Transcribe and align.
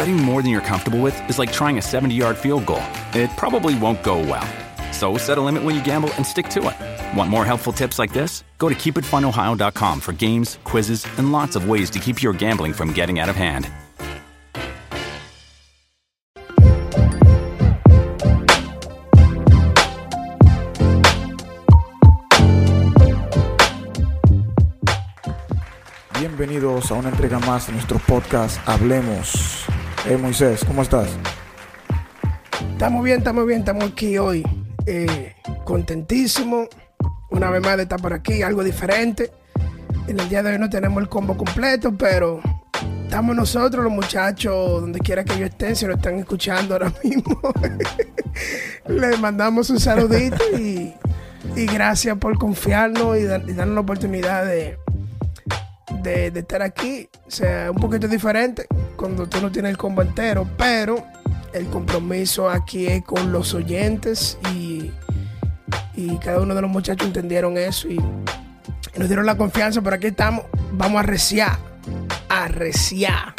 Betting 0.00 0.16
more 0.16 0.40
than 0.40 0.50
you're 0.50 0.62
comfortable 0.62 0.98
with 1.02 1.28
is 1.28 1.38
like 1.38 1.52
trying 1.52 1.76
a 1.76 1.82
70 1.82 2.14
yard 2.14 2.38
field 2.38 2.64
goal. 2.64 2.82
It 3.12 3.28
probably 3.36 3.74
won't 3.78 4.02
go 4.02 4.18
well. 4.20 4.48
So 4.94 5.18
set 5.18 5.36
a 5.36 5.42
limit 5.42 5.62
when 5.62 5.74
you 5.74 5.84
gamble 5.84 6.08
and 6.14 6.26
stick 6.26 6.48
to 6.54 6.70
it. 6.70 7.18
Want 7.18 7.28
more 7.28 7.44
helpful 7.44 7.70
tips 7.70 7.98
like 7.98 8.10
this? 8.10 8.42
Go 8.56 8.70
to 8.70 8.74
keepitfunohio.com 8.74 10.00
for 10.00 10.14
games, 10.14 10.58
quizzes, 10.64 11.06
and 11.18 11.32
lots 11.32 11.54
of 11.54 11.68
ways 11.68 11.90
to 11.90 11.98
keep 11.98 12.22
your 12.22 12.32
gambling 12.32 12.72
from 12.72 12.94
getting 12.94 13.18
out 13.18 13.28
of 13.28 13.36
hand. 13.36 13.68
Bienvenidos 26.18 26.90
a 26.90 26.94
una 26.94 27.10
entrega 27.10 27.38
más 27.40 27.66
de 27.66 27.74
nuestro 27.74 27.98
podcast 27.98 28.66
Hablemos. 28.66 29.59
Hey 30.02 30.16
Moisés, 30.16 30.64
¿cómo 30.64 30.80
estás? 30.80 31.08
Estamos 32.72 33.04
bien, 33.04 33.18
estamos 33.18 33.46
bien, 33.46 33.60
estamos 33.60 33.84
aquí 33.84 34.16
hoy. 34.16 34.42
Eh, 34.86 35.34
contentísimo. 35.64 36.68
Una 37.28 37.50
vez 37.50 37.62
más 37.62 37.76
de 37.76 37.82
estar 37.82 38.00
por 38.00 38.14
aquí, 38.14 38.42
algo 38.42 38.64
diferente. 38.64 39.30
En 40.08 40.18
el 40.18 40.28
día 40.30 40.42
de 40.42 40.52
hoy 40.52 40.58
no 40.58 40.70
tenemos 40.70 41.02
el 41.02 41.08
combo 41.10 41.36
completo, 41.36 41.94
pero 41.98 42.40
estamos 43.04 43.36
nosotros, 43.36 43.84
los 43.84 43.92
muchachos, 43.92 44.80
donde 44.80 45.00
quiera 45.00 45.22
que 45.22 45.34
ellos 45.34 45.50
estén, 45.50 45.76
si 45.76 45.84
nos 45.84 45.96
están 45.96 46.18
escuchando 46.18 46.74
ahora 46.74 46.92
mismo. 47.04 47.38
Les 48.88 49.20
mandamos 49.20 49.68
un 49.68 49.78
saludito 49.78 50.42
y, 50.58 50.94
gracias 51.66 52.16
por 52.16 52.38
confiarnos 52.38 53.18
y 53.18 53.24
darnos 53.24 53.74
la 53.74 53.80
oportunidad 53.80 54.46
de, 54.46 54.78
de, 56.02 56.26
estar 56.28 56.62
aquí. 56.62 57.08
Sea, 57.26 57.70
un 57.70 57.78
poquito 57.78 58.08
diferente 58.08 58.66
cuando 58.96 59.28
tú 59.28 59.40
no 59.40 59.50
tienes 59.50 59.70
el 59.70 59.78
combo 59.78 60.02
entero, 60.02 60.48
pero 60.56 61.04
el 61.52 61.66
compromiso 61.66 62.48
aquí 62.48 62.86
es 62.86 63.02
con 63.04 63.32
los 63.32 63.54
oyentes 63.54 64.38
y, 64.54 64.90
y 65.96 66.16
cada 66.18 66.40
uno 66.40 66.54
de 66.54 66.62
los 66.62 66.70
muchachos 66.70 67.06
entendieron 67.06 67.56
eso 67.56 67.88
y, 67.88 68.00
nos 68.96 69.08
dieron 69.08 69.24
la 69.24 69.36
confianza, 69.36 69.80
pero 69.80 69.96
aquí 69.96 70.08
estamos, 70.08 70.44
vamos 70.72 71.00
a 71.00 71.02
reciar, 71.02 71.58
a 72.28 72.48
reciar. 72.48 73.34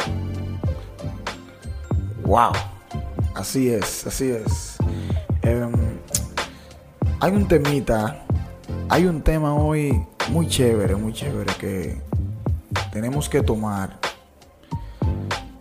Wow. 2.24 2.54
Así 3.36 3.70
es, 3.70 4.08
así 4.08 4.32
es. 4.32 4.78
Em, 5.42 5.72
hay 7.20 7.32
un 7.32 7.48
temita, 7.48 8.24
hay 8.90 9.06
un 9.06 9.22
tema 9.22 9.54
hoy 9.54 10.06
muy 10.30 10.48
chévere, 10.48 10.96
muy 10.96 11.14
chévere 11.14 11.54
que 11.60 12.02
tenemos 12.92 13.30
que 13.30 13.42
tomar. 13.42 14.00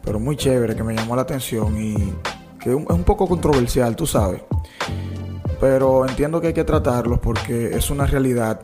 Pero 0.02 0.18
muy 0.18 0.36
chévere, 0.36 0.74
que 0.74 0.82
me 0.82 0.94
llamó 0.94 1.14
la 1.16 1.22
atención 1.22 1.80
y 1.80 1.94
que 2.58 2.70
es 2.70 2.74
un- 2.76 3.04
poco 3.04 3.26
controversial, 3.26 3.94
tú 3.96 4.06
sabes. 4.06 4.42
Pero 5.60 6.06
entiendo 6.06 6.40
que 6.40 6.48
hay 6.48 6.52
que 6.54 6.64
tratarlo 6.64 7.20
porque 7.20 7.76
es 7.76 7.90
una 7.90 8.06
realidad 8.06 8.60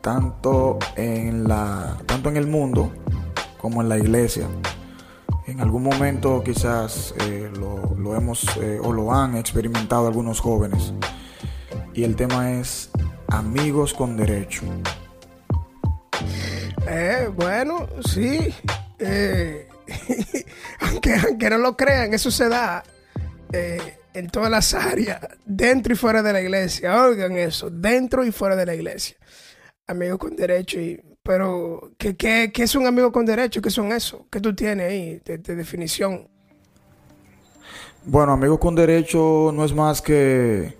tanto 0.00 0.78
en 0.96 1.46
la 1.46 1.96
tanto 2.06 2.28
en 2.28 2.36
el 2.36 2.46
mundo 2.46 2.90
como 3.60 3.82
en 3.82 3.88
la 3.88 3.98
iglesia. 3.98 4.46
En 5.46 5.60
algún 5.60 5.82
momento 5.82 6.42
quizás 6.44 7.14
eh, 7.20 7.50
lo, 7.58 7.94
lo 7.96 8.16
hemos 8.16 8.44
eh, 8.58 8.78
o 8.82 8.92
lo 8.92 9.12
han 9.12 9.36
experimentado 9.36 10.06
algunos 10.06 10.40
jóvenes. 10.40 10.92
Y 11.94 12.04
el 12.04 12.14
tema 12.16 12.52
es 12.52 12.90
amigos 13.28 13.94
con 13.94 14.16
derecho. 14.16 14.62
Eh, 16.92 17.30
bueno, 17.32 17.86
sí. 18.04 18.52
Eh, 18.98 19.68
aunque, 20.80 21.14
aunque 21.14 21.50
no 21.50 21.58
lo 21.58 21.76
crean, 21.76 22.12
eso 22.12 22.32
se 22.32 22.48
da 22.48 22.82
eh, 23.52 23.98
en 24.12 24.28
todas 24.28 24.50
las 24.50 24.74
áreas, 24.74 25.20
dentro 25.44 25.92
y 25.92 25.96
fuera 25.96 26.20
de 26.20 26.32
la 26.32 26.40
iglesia. 26.40 27.06
Oigan 27.06 27.36
eso, 27.36 27.70
dentro 27.70 28.24
y 28.24 28.32
fuera 28.32 28.56
de 28.56 28.66
la 28.66 28.74
iglesia. 28.74 29.16
Amigos 29.86 30.18
con 30.18 30.34
derecho. 30.34 30.80
Y, 30.80 31.00
pero, 31.22 31.92
¿qué, 31.96 32.16
qué, 32.16 32.50
qué 32.52 32.64
es 32.64 32.74
un 32.74 32.88
amigo 32.88 33.12
con 33.12 33.24
derecho? 33.24 33.62
¿Qué 33.62 33.70
son 33.70 33.92
eso? 33.92 34.26
¿Qué 34.28 34.40
tú 34.40 34.52
tienes 34.52 34.90
ahí 34.90 35.22
de, 35.24 35.38
de 35.38 35.54
definición? 35.54 36.28
Bueno, 38.04 38.32
amigos 38.32 38.58
con 38.58 38.74
derecho 38.74 39.52
no 39.54 39.64
es 39.64 39.72
más 39.72 40.02
que 40.02 40.76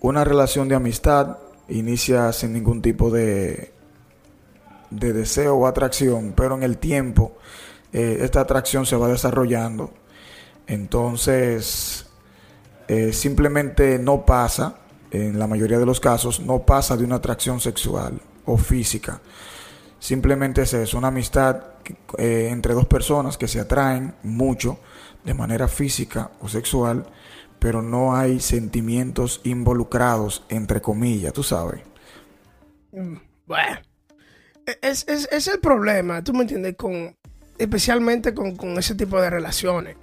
una 0.00 0.22
relación 0.22 0.68
de 0.68 0.76
amistad. 0.76 1.38
Inicia 1.68 2.32
sin 2.32 2.52
ningún 2.52 2.82
tipo 2.82 3.10
de, 3.10 3.72
de 4.90 5.12
deseo 5.12 5.56
o 5.56 5.66
atracción, 5.66 6.32
pero 6.36 6.56
en 6.56 6.62
el 6.62 6.78
tiempo 6.78 7.36
eh, 7.92 8.18
esta 8.20 8.40
atracción 8.40 8.86
se 8.86 8.96
va 8.96 9.08
desarrollando. 9.08 9.92
Entonces, 10.66 12.06
eh, 12.88 13.12
simplemente 13.12 13.98
no 13.98 14.24
pasa, 14.24 14.76
en 15.10 15.38
la 15.38 15.46
mayoría 15.46 15.78
de 15.78 15.86
los 15.86 16.00
casos, 16.00 16.40
no 16.40 16.60
pasa 16.60 16.96
de 16.96 17.04
una 17.04 17.16
atracción 17.16 17.60
sexual 17.60 18.20
o 18.44 18.56
física. 18.56 19.20
Simplemente 19.98 20.62
es 20.62 20.74
eso, 20.74 20.98
una 20.98 21.08
amistad 21.08 21.62
eh, 22.16 22.48
entre 22.50 22.74
dos 22.74 22.86
personas 22.86 23.36
que 23.36 23.48
se 23.48 23.60
atraen 23.60 24.14
mucho 24.22 24.78
de 25.24 25.34
manera 25.34 25.68
física 25.68 26.30
o 26.40 26.48
sexual, 26.48 27.06
pero 27.58 27.82
no 27.82 28.16
hay 28.16 28.40
sentimientos 28.40 29.40
involucrados, 29.44 30.44
entre 30.48 30.80
comillas, 30.80 31.32
tú 31.32 31.42
sabes. 31.42 31.82
Bueno, 32.90 33.20
e, 33.48 33.89
es, 34.82 35.06
es, 35.08 35.48
el 35.48 35.60
problema, 35.60 36.22
tú 36.22 36.32
me 36.32 36.42
entiendes, 36.42 36.76
con, 36.76 37.16
especialmente 37.58 38.34
con, 38.34 38.56
con 38.56 38.78
ese 38.78 38.94
tipo 38.94 39.20
de 39.20 39.30
relaciones 39.30 39.96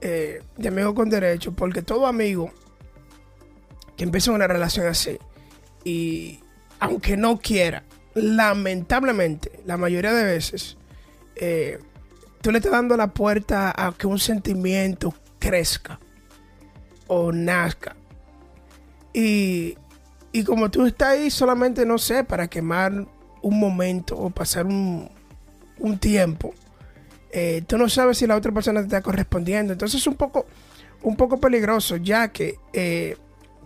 eh, 0.00 0.42
de 0.56 0.68
amigo 0.68 0.94
con 0.94 1.08
derecho, 1.08 1.52
porque 1.52 1.82
todo 1.82 2.06
amigo 2.06 2.52
que 3.96 4.04
empieza 4.04 4.30
una 4.30 4.46
relación 4.46 4.86
así 4.86 5.18
y 5.84 6.40
aunque 6.80 7.16
no 7.16 7.38
quiera, 7.38 7.84
lamentablemente, 8.14 9.60
la 9.64 9.76
mayoría 9.76 10.12
de 10.12 10.24
veces, 10.24 10.76
eh, 11.36 11.78
tú 12.40 12.50
le 12.50 12.58
estás 12.58 12.72
dando 12.72 12.96
la 12.96 13.12
puerta 13.12 13.72
a 13.76 13.92
que 13.92 14.06
un 14.06 14.18
sentimiento 14.18 15.14
crezca 15.38 16.00
o 17.06 17.32
nazca. 17.32 17.96
Y, 19.12 19.78
y 20.32 20.44
como 20.44 20.70
tú 20.70 20.86
estás 20.86 21.10
ahí 21.10 21.30
solamente, 21.30 21.86
no 21.86 21.98
sé, 21.98 22.24
para 22.24 22.48
quemar 22.48 23.06
un 23.46 23.60
momento 23.60 24.16
o 24.16 24.30
pasar 24.30 24.66
un, 24.66 25.08
un 25.78 25.98
tiempo, 25.98 26.52
eh, 27.30 27.62
tú 27.66 27.78
no 27.78 27.88
sabes 27.88 28.18
si 28.18 28.26
la 28.26 28.36
otra 28.36 28.52
persona 28.52 28.80
te 28.80 28.86
está 28.86 29.02
correspondiendo. 29.02 29.72
Entonces 29.72 30.00
es 30.00 30.06
un 30.06 30.16
poco, 30.16 30.46
un 31.02 31.16
poco 31.16 31.38
peligroso, 31.38 31.96
ya 31.96 32.28
que 32.28 32.56
eh, 32.72 33.16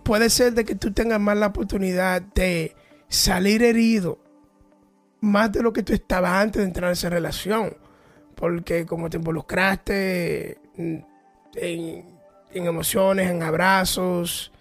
puede 0.03 0.29
ser 0.29 0.53
de 0.53 0.65
que 0.65 0.75
tú 0.75 0.93
tengas 0.93 1.19
más 1.19 1.37
la 1.37 1.47
oportunidad 1.47 2.21
de 2.21 2.75
salir 3.07 3.63
herido 3.63 4.19
más 5.21 5.51
de 5.51 5.61
lo 5.61 5.73
que 5.73 5.83
tú 5.83 5.93
estabas 5.93 6.33
antes 6.33 6.61
de 6.61 6.67
entrar 6.67 6.89
en 6.89 6.93
esa 6.93 7.09
relación. 7.09 7.75
Porque 8.35 8.85
como 8.85 9.09
te 9.09 9.17
involucraste 9.17 10.59
en, 10.75 11.05
emociones, 12.53 13.29
en 13.29 13.41
abrazos, 13.41 14.51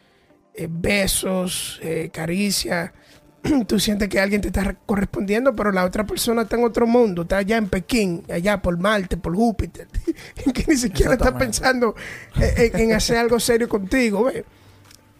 eh, 0.54 0.66
besos, 0.70 1.78
eh, 1.82 2.10
caricias, 2.12 2.92
tú 3.66 3.80
sientes 3.80 4.08
que 4.08 4.20
alguien 4.20 4.40
te 4.40 4.48
está 4.48 4.74
correspondiendo, 4.86 5.54
pero 5.54 5.72
la 5.72 5.84
otra 5.84 6.06
persona 6.06 6.42
está 6.42 6.56
en 6.56 6.64
otro 6.64 6.86
mundo, 6.86 7.22
está 7.22 7.38
allá 7.38 7.56
en 7.56 7.68
Pekín, 7.68 8.24
allá 8.30 8.60
por 8.60 8.78
Marte, 8.78 9.16
por 9.16 9.34
Júpiter, 9.34 9.88
que 10.54 10.64
ni 10.68 10.76
siquiera 10.76 11.14
está 11.14 11.36
pensando 11.36 11.94
eh, 12.40 12.70
en, 12.74 12.80
en 12.80 12.92
hacer 12.92 13.16
algo 13.16 13.40
serio 13.40 13.68
contigo, 13.68 14.24
¿ves? 14.24 14.44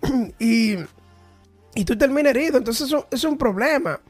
y, 0.39 0.77
y 1.75 1.85
tú 1.85 1.97
terminas 1.97 2.31
herido, 2.31 2.59
entonces 2.59 2.87
eso, 2.87 3.07
eso 3.11 3.29
es 3.29 3.33
un 3.33 3.39
problema. 3.39 4.01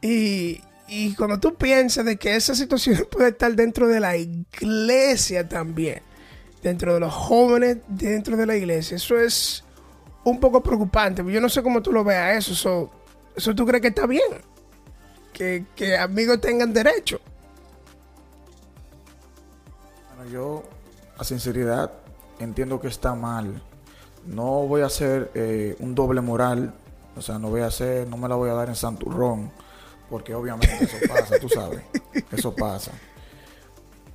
Y, 0.00 0.60
y 0.88 1.14
cuando 1.14 1.38
tú 1.38 1.54
piensas 1.54 2.04
de 2.04 2.16
que 2.16 2.34
esa 2.34 2.54
situación 2.54 3.06
puede 3.10 3.30
estar 3.30 3.54
dentro 3.54 3.88
de 3.88 4.00
la 4.00 4.16
iglesia 4.16 5.48
también, 5.48 6.02
dentro 6.62 6.94
de 6.94 7.00
los 7.00 7.12
jóvenes 7.12 7.78
dentro 7.88 8.36
de 8.36 8.46
la 8.46 8.56
iglesia, 8.56 8.96
eso 8.96 9.18
es 9.18 9.64
un 10.24 10.38
poco 10.38 10.62
preocupante. 10.62 11.24
Yo 11.30 11.40
no 11.40 11.48
sé 11.48 11.62
cómo 11.62 11.82
tú 11.82 11.92
lo 11.92 12.04
veas 12.04 12.38
eso. 12.38 12.52
Eso, 12.52 13.01
eso 13.36 13.54
tú 13.54 13.66
crees 13.66 13.82
que 13.82 13.88
está 13.88 14.06
bien. 14.06 14.42
Que, 15.32 15.64
que 15.74 15.96
amigos 15.96 16.40
tengan 16.40 16.72
derecho. 16.72 17.20
Bueno, 20.16 20.30
yo, 20.30 20.62
a 21.18 21.24
sinceridad, 21.24 21.90
entiendo 22.38 22.80
que 22.80 22.88
está 22.88 23.14
mal. 23.14 23.62
No 24.26 24.66
voy 24.66 24.82
a 24.82 24.86
hacer 24.86 25.30
eh, 25.34 25.76
un 25.80 25.94
doble 25.94 26.20
moral, 26.20 26.74
o 27.16 27.22
sea, 27.22 27.38
no 27.38 27.50
voy 27.50 27.62
a 27.62 27.66
hacer, 27.66 28.06
no 28.08 28.16
me 28.16 28.28
la 28.28 28.36
voy 28.36 28.50
a 28.50 28.54
dar 28.54 28.68
en 28.68 28.76
santurrón, 28.76 29.50
porque 30.08 30.34
obviamente 30.34 30.84
eso 30.84 30.96
pasa, 31.08 31.38
tú 31.40 31.48
sabes, 31.48 31.82
eso 32.30 32.54
pasa. 32.54 32.92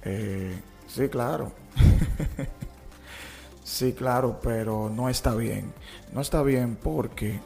Eh, 0.03 0.57
sí, 0.87 1.09
claro. 1.09 1.51
sí, 3.63 3.93
claro, 3.93 4.39
pero 4.41 4.89
no 4.89 5.09
está 5.09 5.35
bien. 5.35 5.73
No 6.13 6.21
está 6.21 6.41
bien 6.41 6.77
porque 6.81 7.39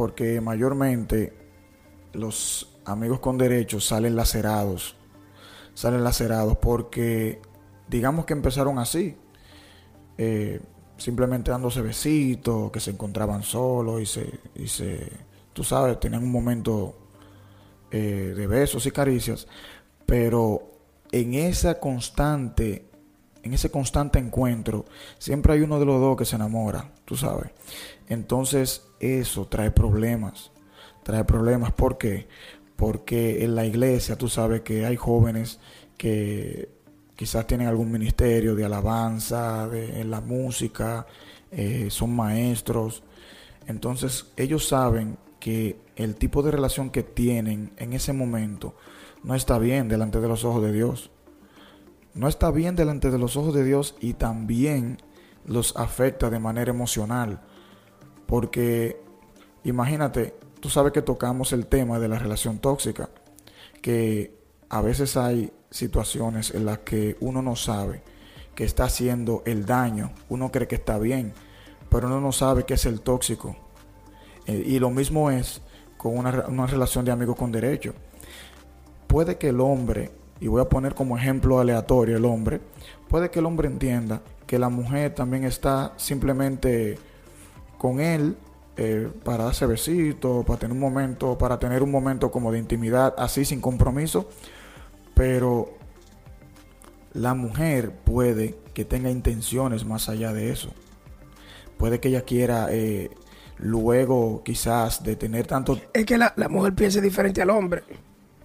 porque 0.00 0.40
mayormente 0.40 1.34
los 2.14 2.80
amigos 2.86 3.20
con 3.20 3.36
derechos 3.36 3.84
salen 3.84 4.16
lacerados. 4.16 4.96
Salen 5.74 6.02
lacerados 6.02 6.56
porque 6.56 7.42
digamos 7.86 8.24
que 8.24 8.32
empezaron 8.32 8.78
así. 8.78 9.18
Eh, 10.16 10.58
simplemente 10.96 11.50
dándose 11.50 11.82
besitos, 11.82 12.70
que 12.70 12.80
se 12.80 12.92
encontraban 12.92 13.42
solos 13.42 14.00
y 14.00 14.06
se, 14.06 14.40
y 14.54 14.68
se 14.68 15.06
tú 15.52 15.64
sabes, 15.64 16.00
tenían 16.00 16.24
un 16.24 16.32
momento 16.32 16.94
eh, 17.90 18.32
de 18.34 18.46
besos 18.46 18.86
y 18.86 18.92
caricias, 18.92 19.46
pero 20.06 20.62
en 21.12 21.34
esa 21.34 21.78
constante, 21.78 22.86
en 23.42 23.54
ese 23.54 23.70
constante 23.70 24.18
encuentro, 24.18 24.84
siempre 25.18 25.54
hay 25.54 25.60
uno 25.60 25.78
de 25.78 25.86
los 25.86 26.00
dos 26.00 26.16
que 26.16 26.24
se 26.24 26.36
enamora, 26.36 26.92
tú 27.04 27.16
sabes. 27.16 27.50
Entonces 28.08 28.86
eso 28.98 29.46
trae 29.46 29.70
problemas, 29.70 30.50
trae 31.02 31.24
problemas, 31.24 31.72
¿por 31.72 31.98
qué? 31.98 32.28
Porque 32.76 33.44
en 33.44 33.54
la 33.54 33.64
iglesia 33.64 34.16
tú 34.16 34.28
sabes 34.28 34.62
que 34.62 34.84
hay 34.84 34.96
jóvenes 34.96 35.60
que 35.96 36.70
quizás 37.16 37.46
tienen 37.46 37.68
algún 37.68 37.90
ministerio 37.90 38.54
de 38.54 38.64
alabanza, 38.64 39.68
de, 39.68 40.04
la 40.04 40.20
música, 40.20 41.06
eh, 41.50 41.88
son 41.90 42.16
maestros. 42.16 43.02
Entonces 43.66 44.26
ellos 44.36 44.66
saben 44.66 45.18
que 45.38 45.76
el 45.96 46.14
tipo 46.16 46.42
de 46.42 46.50
relación 46.50 46.90
que 46.90 47.02
tienen 47.02 47.72
en 47.76 47.92
ese 47.92 48.12
momento 48.12 48.74
no 49.22 49.34
está 49.34 49.58
bien 49.58 49.88
delante 49.88 50.20
de 50.20 50.28
los 50.28 50.44
ojos 50.44 50.62
de 50.62 50.72
Dios. 50.72 51.10
No 52.14 52.28
está 52.28 52.50
bien 52.50 52.76
delante 52.76 53.10
de 53.10 53.18
los 53.18 53.36
ojos 53.36 53.54
de 53.54 53.64
Dios 53.64 53.94
y 54.00 54.14
también 54.14 54.98
los 55.46 55.76
afecta 55.76 56.30
de 56.30 56.38
manera 56.38 56.70
emocional. 56.70 57.40
Porque 58.26 59.00
imagínate, 59.64 60.34
tú 60.60 60.68
sabes 60.68 60.92
que 60.92 61.02
tocamos 61.02 61.52
el 61.52 61.66
tema 61.66 61.98
de 61.98 62.08
la 62.08 62.18
relación 62.18 62.58
tóxica, 62.58 63.10
que 63.82 64.38
a 64.68 64.80
veces 64.80 65.16
hay 65.16 65.52
situaciones 65.70 66.54
en 66.54 66.66
las 66.66 66.78
que 66.78 67.16
uno 67.20 67.42
no 67.42 67.56
sabe 67.56 68.02
que 68.54 68.64
está 68.64 68.84
haciendo 68.84 69.42
el 69.46 69.64
daño, 69.64 70.12
uno 70.28 70.50
cree 70.50 70.68
que 70.68 70.74
está 70.74 70.98
bien, 70.98 71.32
pero 71.88 72.08
uno 72.08 72.20
no 72.20 72.32
sabe 72.32 72.64
que 72.64 72.74
es 72.74 72.84
el 72.86 73.00
tóxico. 73.00 73.56
Eh, 74.46 74.62
y 74.66 74.78
lo 74.78 74.90
mismo 74.90 75.30
es 75.30 75.62
con 75.96 76.18
una, 76.18 76.46
una 76.46 76.66
relación 76.66 77.04
de 77.04 77.12
amigos 77.12 77.36
con 77.36 77.52
derecho. 77.52 77.94
Puede 79.06 79.38
que 79.38 79.48
el 79.48 79.60
hombre, 79.60 80.10
y 80.40 80.48
voy 80.48 80.62
a 80.62 80.68
poner 80.68 80.94
como 80.94 81.16
ejemplo 81.16 81.60
aleatorio 81.60 82.16
el 82.16 82.24
hombre, 82.24 82.60
puede 83.08 83.30
que 83.30 83.38
el 83.38 83.46
hombre 83.46 83.68
entienda 83.68 84.22
que 84.46 84.58
la 84.58 84.68
mujer 84.68 85.14
también 85.14 85.44
está 85.44 85.92
simplemente 85.96 86.98
con 87.78 88.00
él 88.00 88.36
eh, 88.76 89.10
para 89.24 89.44
darse 89.44 89.66
besitos, 89.66 90.44
para 90.44 90.58
tener 90.58 90.72
un 90.72 90.80
momento, 90.80 91.36
para 91.36 91.58
tener 91.58 91.82
un 91.82 91.90
momento 91.90 92.30
como 92.30 92.50
de 92.50 92.58
intimidad, 92.58 93.14
así 93.18 93.44
sin 93.44 93.60
compromiso, 93.60 94.28
pero 95.14 95.74
la 97.12 97.34
mujer 97.34 97.92
puede 97.92 98.58
que 98.72 98.84
tenga 98.84 99.10
intenciones 99.10 99.84
más 99.84 100.08
allá 100.08 100.32
de 100.32 100.50
eso. 100.50 100.70
Puede 101.76 102.00
que 102.00 102.08
ella 102.08 102.22
quiera 102.22 102.68
eh, 102.70 103.10
luego 103.58 104.42
quizás 104.44 105.02
de 105.02 105.16
tener 105.16 105.46
tanto... 105.46 105.78
Es 105.92 106.06
que 106.06 106.16
la, 106.16 106.32
la 106.36 106.48
mujer 106.48 106.74
piensa 106.74 107.00
diferente 107.00 107.42
al 107.42 107.50
hombre. 107.50 107.82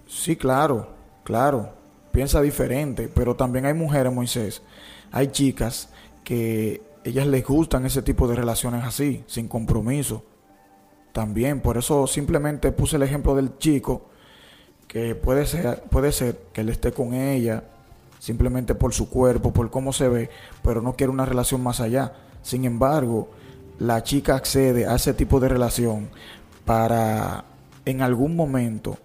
Sí, 0.06 0.36
claro, 0.36 0.88
claro. 1.24 1.72
Piensa 2.16 2.40
diferente, 2.40 3.10
pero 3.14 3.36
también 3.36 3.66
hay 3.66 3.74
mujeres, 3.74 4.10
Moisés. 4.10 4.62
Hay 5.12 5.26
chicas 5.26 5.90
que 6.24 6.80
ellas 7.04 7.26
les 7.26 7.44
gustan 7.44 7.84
ese 7.84 8.00
tipo 8.00 8.26
de 8.26 8.34
relaciones 8.34 8.84
así, 8.84 9.22
sin 9.26 9.48
compromiso. 9.48 10.24
También, 11.12 11.60
por 11.60 11.76
eso 11.76 12.06
simplemente 12.06 12.72
puse 12.72 12.96
el 12.96 13.02
ejemplo 13.02 13.34
del 13.34 13.58
chico 13.58 14.06
que 14.88 15.14
puede 15.14 15.44
ser, 15.44 15.82
puede 15.90 16.10
ser 16.10 16.38
que 16.54 16.62
él 16.62 16.70
esté 16.70 16.90
con 16.90 17.12
ella 17.12 17.64
simplemente 18.18 18.74
por 18.74 18.94
su 18.94 19.10
cuerpo, 19.10 19.52
por 19.52 19.70
cómo 19.70 19.92
se 19.92 20.08
ve, 20.08 20.30
pero 20.62 20.80
no 20.80 20.96
quiere 20.96 21.12
una 21.12 21.26
relación 21.26 21.62
más 21.62 21.80
allá. 21.80 22.14
Sin 22.40 22.64
embargo, 22.64 23.28
la 23.78 24.02
chica 24.02 24.36
accede 24.36 24.86
a 24.86 24.94
ese 24.94 25.12
tipo 25.12 25.38
de 25.38 25.50
relación 25.50 26.08
para 26.64 27.44
en 27.84 28.00
algún 28.00 28.36
momento, 28.36 28.96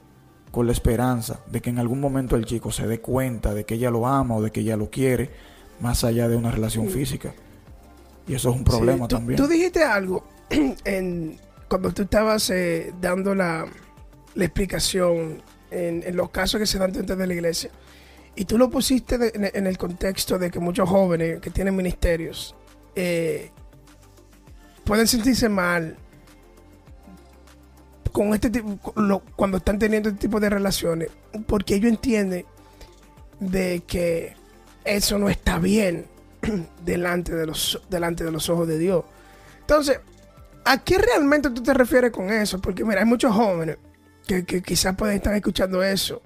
con 0.51 0.65
la 0.65 0.73
esperanza 0.73 1.39
de 1.49 1.61
que 1.61 1.69
en 1.69 1.79
algún 1.79 1.99
momento 2.01 2.35
el 2.35 2.45
chico 2.45 2.71
se 2.71 2.85
dé 2.87 2.99
cuenta 2.99 3.53
de 3.53 3.63
que 3.65 3.75
ella 3.75 3.89
lo 3.89 4.05
ama 4.05 4.35
o 4.35 4.41
de 4.41 4.51
que 4.51 4.59
ella 4.61 4.75
lo 4.77 4.89
quiere, 4.89 5.29
más 5.79 6.03
allá 6.03 6.27
de 6.27 6.35
una 6.35 6.51
relación 6.51 6.89
física. 6.89 7.33
Y 8.27 8.35
eso 8.35 8.49
es 8.51 8.55
un 8.57 8.63
problema 8.63 9.05
Sí, 9.05 9.09
tú- 9.09 9.15
también. 9.15 9.37
Tú 9.37 9.47
dijiste 9.47 9.83
algo 9.83 10.25
en, 10.85 11.37
cuando 11.69 11.91
tú 11.93 12.03
estabas 12.03 12.49
eh, 12.49 12.93
dando 13.01 13.33
la, 13.33 13.65
la 14.35 14.45
explicación 14.45 15.41
en, 15.71 16.03
en 16.05 16.15
los 16.17 16.29
casos 16.29 16.59
que 16.59 16.65
se 16.67 16.77
dan 16.77 16.91
dentro 16.91 17.15
de 17.15 17.25
la 17.27 17.33
iglesia. 17.33 17.71
Y 18.35 18.45
tú 18.45 18.57
lo 18.57 18.69
pusiste 18.69 19.17
de- 19.17 19.31
en, 19.33 19.49
en 19.53 19.67
el 19.67 19.77
contexto 19.77 20.37
de 20.37 20.51
que 20.51 20.59
muchos 20.59 20.87
jóvenes 20.89 21.39
que 21.39 21.49
tienen 21.49 21.75
ministerios 21.75 22.55
eh, 22.95 23.51
pueden 24.83 25.07
sentirse 25.07 25.47
mal 25.49 25.97
con 28.11 28.33
este 28.33 28.49
tipo, 28.49 28.77
cuando 29.35 29.57
están 29.57 29.79
teniendo 29.79 30.09
este 30.09 30.21
tipo 30.21 30.39
de 30.39 30.49
relaciones, 30.49 31.09
porque 31.47 31.75
ellos 31.75 31.89
entienden 31.89 32.45
de 33.39 33.83
que 33.87 34.35
eso 34.83 35.17
no 35.17 35.29
está 35.29 35.59
bien 35.59 36.05
delante 36.85 37.33
de 37.35 37.45
los 37.45 37.81
delante 37.89 38.23
de 38.23 38.31
los 38.31 38.49
ojos 38.49 38.67
de 38.67 38.77
Dios. 38.77 39.03
Entonces, 39.61 39.99
¿a 40.65 40.83
qué 40.83 40.97
realmente 40.97 41.49
tú 41.49 41.63
te 41.63 41.73
refieres 41.73 42.11
con 42.11 42.31
eso? 42.31 42.59
Porque 42.59 42.83
mira, 42.83 43.01
hay 43.01 43.05
muchos 43.05 43.33
jóvenes 43.33 43.77
que, 44.27 44.45
que 44.45 44.61
quizás 44.61 44.95
pueden 44.95 45.17
estar 45.17 45.33
escuchando 45.33 45.83
eso 45.83 46.21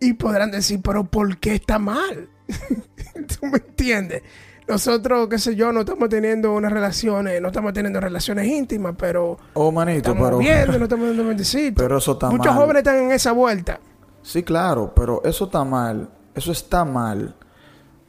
y 0.00 0.14
podrán 0.14 0.50
decir, 0.50 0.80
pero 0.82 1.04
¿por 1.04 1.38
qué 1.38 1.54
está 1.54 1.78
mal? 1.78 2.28
¿Tú 3.14 3.46
me 3.46 3.58
entiendes? 3.58 4.22
Nosotros, 4.68 5.28
qué 5.28 5.38
sé 5.38 5.56
yo, 5.56 5.72
no 5.72 5.80
estamos 5.80 6.08
teniendo 6.08 6.52
unas 6.52 6.72
relaciones, 6.72 7.40
no 7.42 7.48
estamos 7.48 7.72
teniendo 7.72 8.00
relaciones 8.00 8.46
íntimas, 8.46 8.94
pero 8.96 9.36
Oh, 9.54 9.72
manito, 9.72 10.10
estamos 10.10 10.28
pero... 10.28 10.38
viendo, 10.38 10.78
no 10.78 10.84
estamos 10.84 11.08
dando 11.08 11.24
bendecitos. 11.26 11.82
Pero 11.82 11.98
eso 11.98 12.12
está 12.12 12.30
Muchos 12.30 12.46
mal. 12.46 12.56
jóvenes 12.56 12.80
están 12.80 12.96
en 12.98 13.12
esa 13.12 13.32
vuelta. 13.32 13.80
Sí, 14.22 14.42
claro, 14.42 14.92
pero 14.94 15.20
eso 15.24 15.46
está 15.46 15.64
mal. 15.64 16.08
Eso 16.34 16.52
está 16.52 16.84
mal 16.84 17.34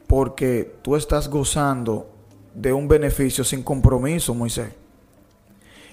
porque 0.06 0.76
tú 0.82 0.96
estás 0.96 1.28
gozando 1.28 2.08
de 2.54 2.72
un 2.72 2.86
beneficio 2.88 3.42
sin 3.42 3.62
compromiso, 3.62 4.32
Moisés. 4.34 4.68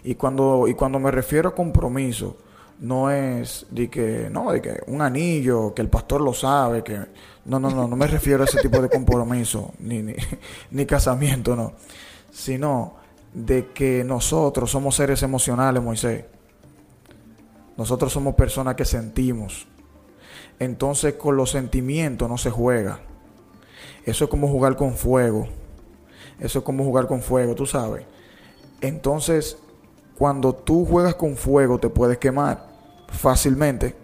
Y 0.03 0.15
cuando, 0.15 0.67
y 0.67 0.73
cuando 0.75 0.99
me 0.99 1.11
refiero 1.11 1.49
a 1.49 1.55
compromiso, 1.55 2.37
no 2.81 3.11
es 3.11 3.67
de 3.69 3.89
que, 3.89 4.27
no, 4.31 4.51
de 4.51 4.61
que 4.61 4.81
un 4.87 5.01
anillo, 5.01 5.73
que 5.73 5.83
el 5.83 5.89
pastor 5.89 6.21
lo 6.21 6.33
sabe, 6.33 6.83
que... 6.83 6.99
No, 7.45 7.59
no, 7.59 7.69
no, 7.69 7.87
no 7.87 7.95
me 7.95 8.07
refiero 8.07 8.43
a 8.43 8.45
ese 8.45 8.59
tipo 8.59 8.81
de 8.81 8.89
compromiso, 8.89 9.71
ni, 9.79 10.01
ni, 10.01 10.15
ni 10.71 10.85
casamiento, 10.85 11.55
no. 11.55 11.73
Sino 12.31 12.95
de 13.33 13.67
que 13.67 14.03
nosotros 14.03 14.69
somos 14.69 14.95
seres 14.95 15.21
emocionales, 15.21 15.81
Moisés. 15.81 16.25
Nosotros 17.77 18.11
somos 18.11 18.33
personas 18.33 18.75
que 18.75 18.85
sentimos. 18.85 19.67
Entonces 20.59 21.13
con 21.15 21.35
los 21.35 21.51
sentimientos 21.51 22.27
no 22.29 22.37
se 22.37 22.49
juega. 22.49 22.99
Eso 24.05 24.25
es 24.25 24.29
como 24.29 24.47
jugar 24.47 24.75
con 24.75 24.95
fuego. 24.95 25.47
Eso 26.39 26.59
es 26.59 26.65
como 26.65 26.83
jugar 26.83 27.05
con 27.05 27.21
fuego, 27.21 27.53
tú 27.53 27.67
sabes. 27.67 28.05
Entonces, 28.81 29.57
cuando 30.17 30.53
tú 30.53 30.85
juegas 30.85 31.13
con 31.13 31.35
fuego 31.35 31.79
te 31.79 31.89
puedes 31.89 32.17
quemar 32.17 32.70
fácilmente. 33.11 33.95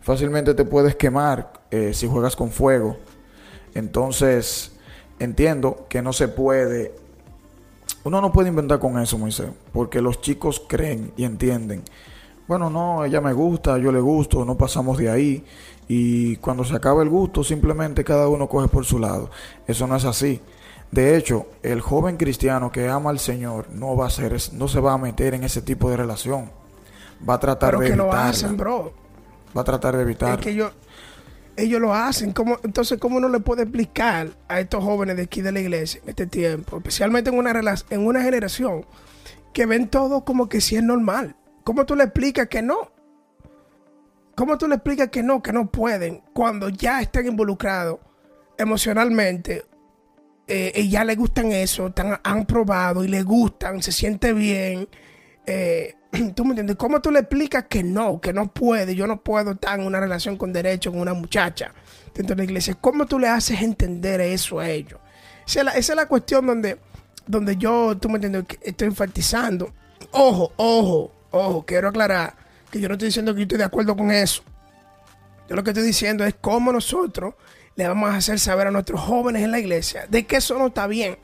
Fácilmente 0.00 0.54
te 0.54 0.64
puedes 0.64 0.96
quemar 0.96 1.52
eh, 1.70 1.92
si 1.94 2.06
juegas 2.06 2.36
con 2.36 2.50
fuego. 2.50 2.98
Entonces, 3.74 4.72
entiendo 5.18 5.86
que 5.88 6.02
no 6.02 6.12
se 6.12 6.28
puede... 6.28 6.94
Uno 8.04 8.20
no 8.20 8.32
puede 8.32 8.48
inventar 8.48 8.78
con 8.78 8.98
eso, 8.98 9.18
Moisés, 9.18 9.50
porque 9.72 10.00
los 10.00 10.20
chicos 10.20 10.62
creen 10.66 11.12
y 11.16 11.24
entienden 11.24 11.84
bueno, 12.50 12.68
no, 12.68 13.04
ella 13.04 13.20
me 13.20 13.32
gusta, 13.32 13.78
yo 13.78 13.92
le 13.92 14.00
gusto, 14.00 14.44
no 14.44 14.56
pasamos 14.56 14.98
de 14.98 15.08
ahí. 15.08 15.44
Y 15.86 16.34
cuando 16.38 16.64
se 16.64 16.74
acaba 16.74 17.00
el 17.04 17.08
gusto, 17.08 17.44
simplemente 17.44 18.02
cada 18.02 18.26
uno 18.26 18.48
coge 18.48 18.66
por 18.66 18.84
su 18.84 18.98
lado. 18.98 19.30
Eso 19.68 19.86
no 19.86 19.94
es 19.94 20.04
así. 20.04 20.40
De 20.90 21.16
hecho, 21.16 21.46
el 21.62 21.80
joven 21.80 22.16
cristiano 22.16 22.72
que 22.72 22.88
ama 22.88 23.10
al 23.10 23.20
Señor 23.20 23.68
no 23.70 23.96
va 23.96 24.06
a 24.06 24.10
ser, 24.10 24.36
no 24.52 24.66
se 24.66 24.80
va 24.80 24.94
a 24.94 24.98
meter 24.98 25.34
en 25.34 25.44
ese 25.44 25.62
tipo 25.62 25.88
de 25.90 25.96
relación. 25.96 26.50
Va 27.28 27.34
a 27.34 27.40
tratar 27.40 27.70
Pero 27.70 27.80
de 27.80 27.90
que 27.90 27.96
lo 27.96 28.04
evitarla. 28.04 28.28
hacen, 28.28 28.56
bro. 28.56 28.92
Va 29.56 29.60
a 29.60 29.64
tratar 29.64 29.96
de 29.96 30.02
evitar. 30.02 30.38
Es 30.38 30.44
que 30.44 30.54
yo. 30.54 30.70
ellos 31.56 31.80
lo 31.80 31.94
hacen. 31.94 32.32
¿Cómo, 32.32 32.58
entonces, 32.64 32.98
¿cómo 32.98 33.18
uno 33.18 33.28
le 33.28 33.40
puede 33.40 33.62
explicar 33.62 34.30
a 34.48 34.58
estos 34.58 34.82
jóvenes 34.82 35.16
de 35.16 35.22
aquí 35.24 35.42
de 35.42 35.52
la 35.52 35.60
iglesia 35.60 36.00
en 36.02 36.08
este 36.08 36.26
tiempo, 36.26 36.78
especialmente 36.78 37.30
en 37.30 37.38
una, 37.38 37.74
en 37.90 38.06
una 38.06 38.22
generación 38.22 38.84
que 39.52 39.66
ven 39.66 39.88
todo 39.88 40.24
como 40.24 40.48
que 40.48 40.60
si 40.60 40.76
es 40.76 40.82
normal? 40.82 41.36
¿Cómo 41.62 41.86
tú 41.86 41.94
le 41.94 42.04
explicas 42.04 42.48
que 42.48 42.62
no? 42.62 42.90
¿Cómo 44.34 44.56
tú 44.58 44.66
le 44.66 44.76
explicas 44.76 45.08
que 45.08 45.22
no, 45.22 45.42
que 45.42 45.52
no 45.52 45.70
pueden 45.70 46.22
cuando 46.32 46.68
ya 46.68 47.00
están 47.02 47.26
involucrados 47.26 47.98
emocionalmente 48.56 49.64
eh, 50.52 50.88
ya 50.88 51.04
les 51.04 51.16
gustan 51.16 51.52
eso, 51.52 51.92
han 52.24 52.46
probado 52.46 53.04
y 53.04 53.08
les 53.08 53.24
gustan, 53.24 53.82
se 53.82 53.92
siente 53.92 54.32
bien? 54.32 54.88
Eh, 55.46 55.94
¿Tú 56.34 56.44
me 56.44 56.50
entiendes? 56.50 56.76
¿Cómo 56.76 57.00
tú 57.00 57.10
le 57.10 57.20
explicas 57.20 57.66
que 57.68 57.82
no, 57.82 58.20
que 58.20 58.32
no 58.32 58.52
puede? 58.52 58.94
Yo 58.94 59.06
no 59.06 59.22
puedo 59.22 59.52
estar 59.52 59.78
en 59.78 59.86
una 59.86 60.00
relación 60.00 60.36
con 60.36 60.52
derecho 60.52 60.90
con 60.90 61.00
una 61.00 61.14
muchacha 61.14 61.72
dentro 62.14 62.34
de 62.34 62.42
la 62.42 62.44
iglesia. 62.44 62.74
¿Cómo 62.80 63.06
tú 63.06 63.18
le 63.18 63.28
haces 63.28 63.62
entender 63.62 64.20
eso 64.20 64.58
a 64.58 64.68
ellos? 64.68 65.00
Esa 65.46 65.70
es 65.72 65.88
la, 65.94 66.06
cuestión 66.06 66.46
donde, 66.46 66.78
donde 67.26 67.56
yo, 67.56 67.96
tú 67.96 68.08
me 68.08 68.16
entiendes, 68.16 68.44
estoy 68.62 68.88
enfatizando. 68.88 69.72
Ojo, 70.12 70.52
ojo, 70.56 71.12
ojo, 71.30 71.64
quiero 71.66 71.88
aclarar 71.88 72.34
que 72.70 72.80
yo 72.80 72.88
no 72.88 72.94
estoy 72.94 73.08
diciendo 73.08 73.34
que 73.34 73.40
yo 73.40 73.44
estoy 73.44 73.58
de 73.58 73.64
acuerdo 73.64 73.96
con 73.96 74.10
eso. 74.10 74.42
Yo 75.48 75.56
lo 75.56 75.64
que 75.64 75.70
estoy 75.70 75.84
diciendo 75.84 76.24
es 76.24 76.34
cómo 76.40 76.72
nosotros 76.72 77.34
le 77.76 77.88
vamos 77.88 78.10
a 78.10 78.16
hacer 78.16 78.38
saber 78.38 78.66
a 78.66 78.70
nuestros 78.70 79.00
jóvenes 79.00 79.42
en 79.42 79.50
la 79.50 79.58
iglesia 79.58 80.06
de 80.08 80.26
que 80.26 80.36
eso 80.36 80.58
no 80.58 80.68
está 80.68 80.86
bien. 80.86 81.18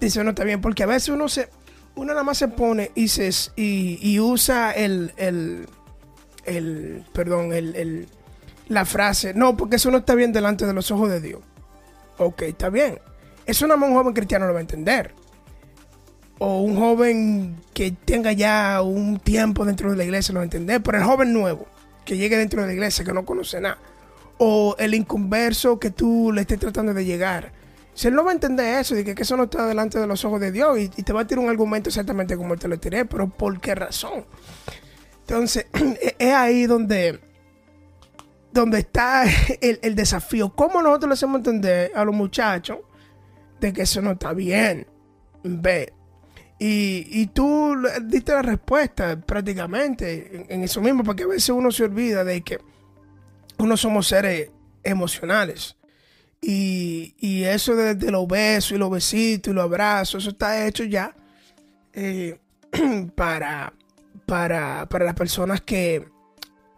Eso 0.00 0.24
no 0.24 0.30
está 0.30 0.44
bien, 0.44 0.60
porque 0.60 0.82
a 0.82 0.86
veces 0.86 1.10
uno 1.10 1.28
se, 1.28 1.50
uno 1.94 2.12
nada 2.12 2.22
más 2.22 2.38
se 2.38 2.48
pone 2.48 2.90
y, 2.94 3.08
se, 3.08 3.30
y, 3.56 4.18
usa 4.18 4.72
el, 4.72 5.12
el, 5.16 5.68
el 6.46 7.04
perdón, 7.12 7.52
el, 7.52 7.76
el, 7.76 8.08
la 8.68 8.84
frase, 8.86 9.34
no, 9.34 9.56
porque 9.56 9.76
eso 9.76 9.90
no 9.90 9.98
está 9.98 10.14
bien 10.14 10.32
delante 10.32 10.64
de 10.66 10.72
los 10.72 10.90
ojos 10.90 11.10
de 11.10 11.20
Dios. 11.20 11.40
Ok, 12.18 12.42
está 12.42 12.70
bien. 12.70 12.98
Eso 13.46 13.66
nada 13.66 13.78
más 13.78 13.90
un 13.90 13.96
joven 13.96 14.14
cristiano 14.14 14.46
lo 14.46 14.52
va 14.52 14.58
a 14.58 14.62
entender. 14.62 15.12
O 16.38 16.60
un 16.60 16.76
joven 16.78 17.56
que 17.74 17.90
tenga 17.90 18.32
ya 18.32 18.80
un 18.82 19.18
tiempo 19.18 19.64
dentro 19.64 19.90
de 19.90 19.96
la 19.96 20.04
iglesia 20.04 20.32
lo 20.32 20.38
va 20.38 20.42
a 20.42 20.44
entender. 20.44 20.82
Pero 20.82 20.98
el 20.98 21.04
joven 21.04 21.32
nuevo, 21.32 21.66
que 22.04 22.16
llegue 22.16 22.36
dentro 22.36 22.62
de 22.62 22.68
la 22.68 22.72
iglesia, 22.72 23.04
que 23.04 23.12
no 23.12 23.26
conoce 23.26 23.60
nada. 23.60 23.78
O 24.42 24.74
el 24.78 24.94
inconverso 24.94 25.78
que 25.78 25.90
tú 25.90 26.32
le 26.32 26.40
estés 26.40 26.58
tratando 26.58 26.94
de 26.94 27.04
llegar 27.04 27.52
si 28.00 28.08
él 28.08 28.14
no 28.14 28.24
va 28.24 28.30
a 28.30 28.34
entender 28.34 28.78
eso, 28.78 28.94
de 28.94 29.04
que, 29.04 29.20
eso 29.20 29.36
no 29.36 29.44
está 29.44 29.66
delante 29.66 29.98
de 29.98 30.06
los 30.06 30.24
ojos 30.24 30.40
de 30.40 30.52
Dios 30.52 30.78
y, 30.78 30.88
te 30.88 31.12
va 31.12 31.20
a 31.20 31.26
tirar 31.26 31.44
un 31.44 31.50
argumento 31.50 31.90
exactamente 31.90 32.34
como 32.34 32.56
te 32.56 32.68
lo 32.68 32.78
tiré, 32.78 33.04
pero 33.04 33.28
¿por 33.28 33.60
qué 33.60 33.74
razón? 33.74 34.24
Entonces, 35.20 35.66
es 36.18 36.34
ahí 36.34 36.64
donde, 36.64 37.20
donde 38.52 38.78
está 38.78 39.24
el, 39.60 39.94
desafío. 39.94 40.48
¿Cómo 40.54 40.80
nosotros 40.82 41.10
le 41.10 41.12
hacemos 41.12 41.38
entender 41.38 41.92
a 41.94 42.04
los 42.04 42.14
muchachos 42.14 42.78
de 43.60 43.72
que 43.72 43.82
eso 43.82 44.00
no 44.00 44.12
está 44.12 44.32
bien? 44.32 44.86
Ve. 45.42 45.92
Y, 46.58 47.06
y 47.10 47.26
tú 47.26 47.74
diste 48.02 48.32
la 48.32 48.40
respuesta 48.40 49.20
prácticamente 49.20 50.36
en, 50.36 50.46
en 50.48 50.64
eso 50.64 50.80
mismo, 50.80 51.04
porque 51.04 51.24
a 51.24 51.26
veces 51.26 51.50
uno 51.50 51.70
se 51.70 51.84
olvida 51.84 52.24
de 52.24 52.40
que 52.40 52.60
uno 53.60 53.76
somos 53.76 54.08
seres 54.08 54.50
emocionales. 54.82 55.76
Y, 56.42 57.44
eso 57.44 57.76
de, 57.76 58.10
los 58.10 58.26
besos 58.26 58.72
y 58.72 58.78
los 58.78 58.90
besitos 58.90 59.52
y 59.52 59.54
los 59.54 59.64
abrazos, 59.64 60.22
eso 60.22 60.30
está 60.30 60.66
hecho 60.66 60.84
ya 60.84 61.14
eh, 61.92 62.38
para, 63.14 63.72
para, 64.26 64.86
las 64.88 65.14
personas 65.14 65.60
que 65.60 66.08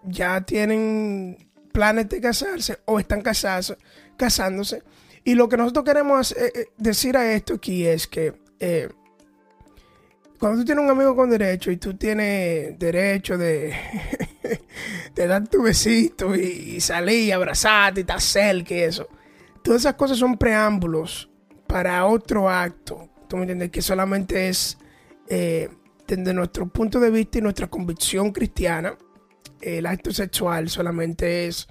ya 0.04 0.40
tienen 0.40 1.48
planes 1.72 2.08
de 2.08 2.20
casarse 2.20 2.78
o 2.86 2.98
están 2.98 3.22
casándose. 3.22 4.82
Y 5.24 5.34
lo 5.34 5.48
que 5.48 5.56
nosotros 5.56 5.84
queremos 5.84 6.32
eh, 6.32 6.52
eh, 6.54 6.66
decir 6.76 7.16
a 7.16 7.32
esto 7.32 7.54
aquí 7.54 7.86
es 7.86 8.06
que 8.08 8.34
cuando 10.38 10.60
tú 10.60 10.64
tienes 10.64 10.84
un 10.84 10.90
amigo 10.90 11.14
con 11.14 11.30
derecho 11.30 11.70
y 11.70 11.76
tú 11.76 11.94
tienes 11.94 12.76
derecho 12.78 13.38
de, 13.38 13.74
de 15.14 15.26
dar 15.26 15.46
tu 15.49 15.62
besito 15.62 16.34
y, 16.34 16.78
y 16.78 17.30
abrazarte 17.30 18.00
y 18.00 18.02
estar 18.02 18.20
cerca 18.20 18.75
y 18.75 18.80
eso 18.80 19.08
Todas 19.62 19.82
esas 19.82 19.94
cosas 19.94 20.18
son 20.18 20.37
preámbulos 20.37 21.30
para 21.68 22.04
otro 22.06 22.50
acto. 22.50 23.08
¿Tú 23.28 23.37
me 23.37 23.42
entiendes? 23.42 23.70
Que 23.70 23.80
solamente 23.80 24.49
es, 24.49 24.76
eh, 25.28 25.68
desde 26.06 26.34
nuestro 26.34 26.66
punto 26.66 26.99
de 26.99 27.11
vista 27.11 27.38
y 27.38 27.42
nuestra 27.42 27.68
convicción 27.68 28.32
cristiana, 28.32 28.96
el 29.61 29.87
acto 29.87 30.12
sexual 30.12 30.68
solamente 30.68 31.46
es 31.46 31.68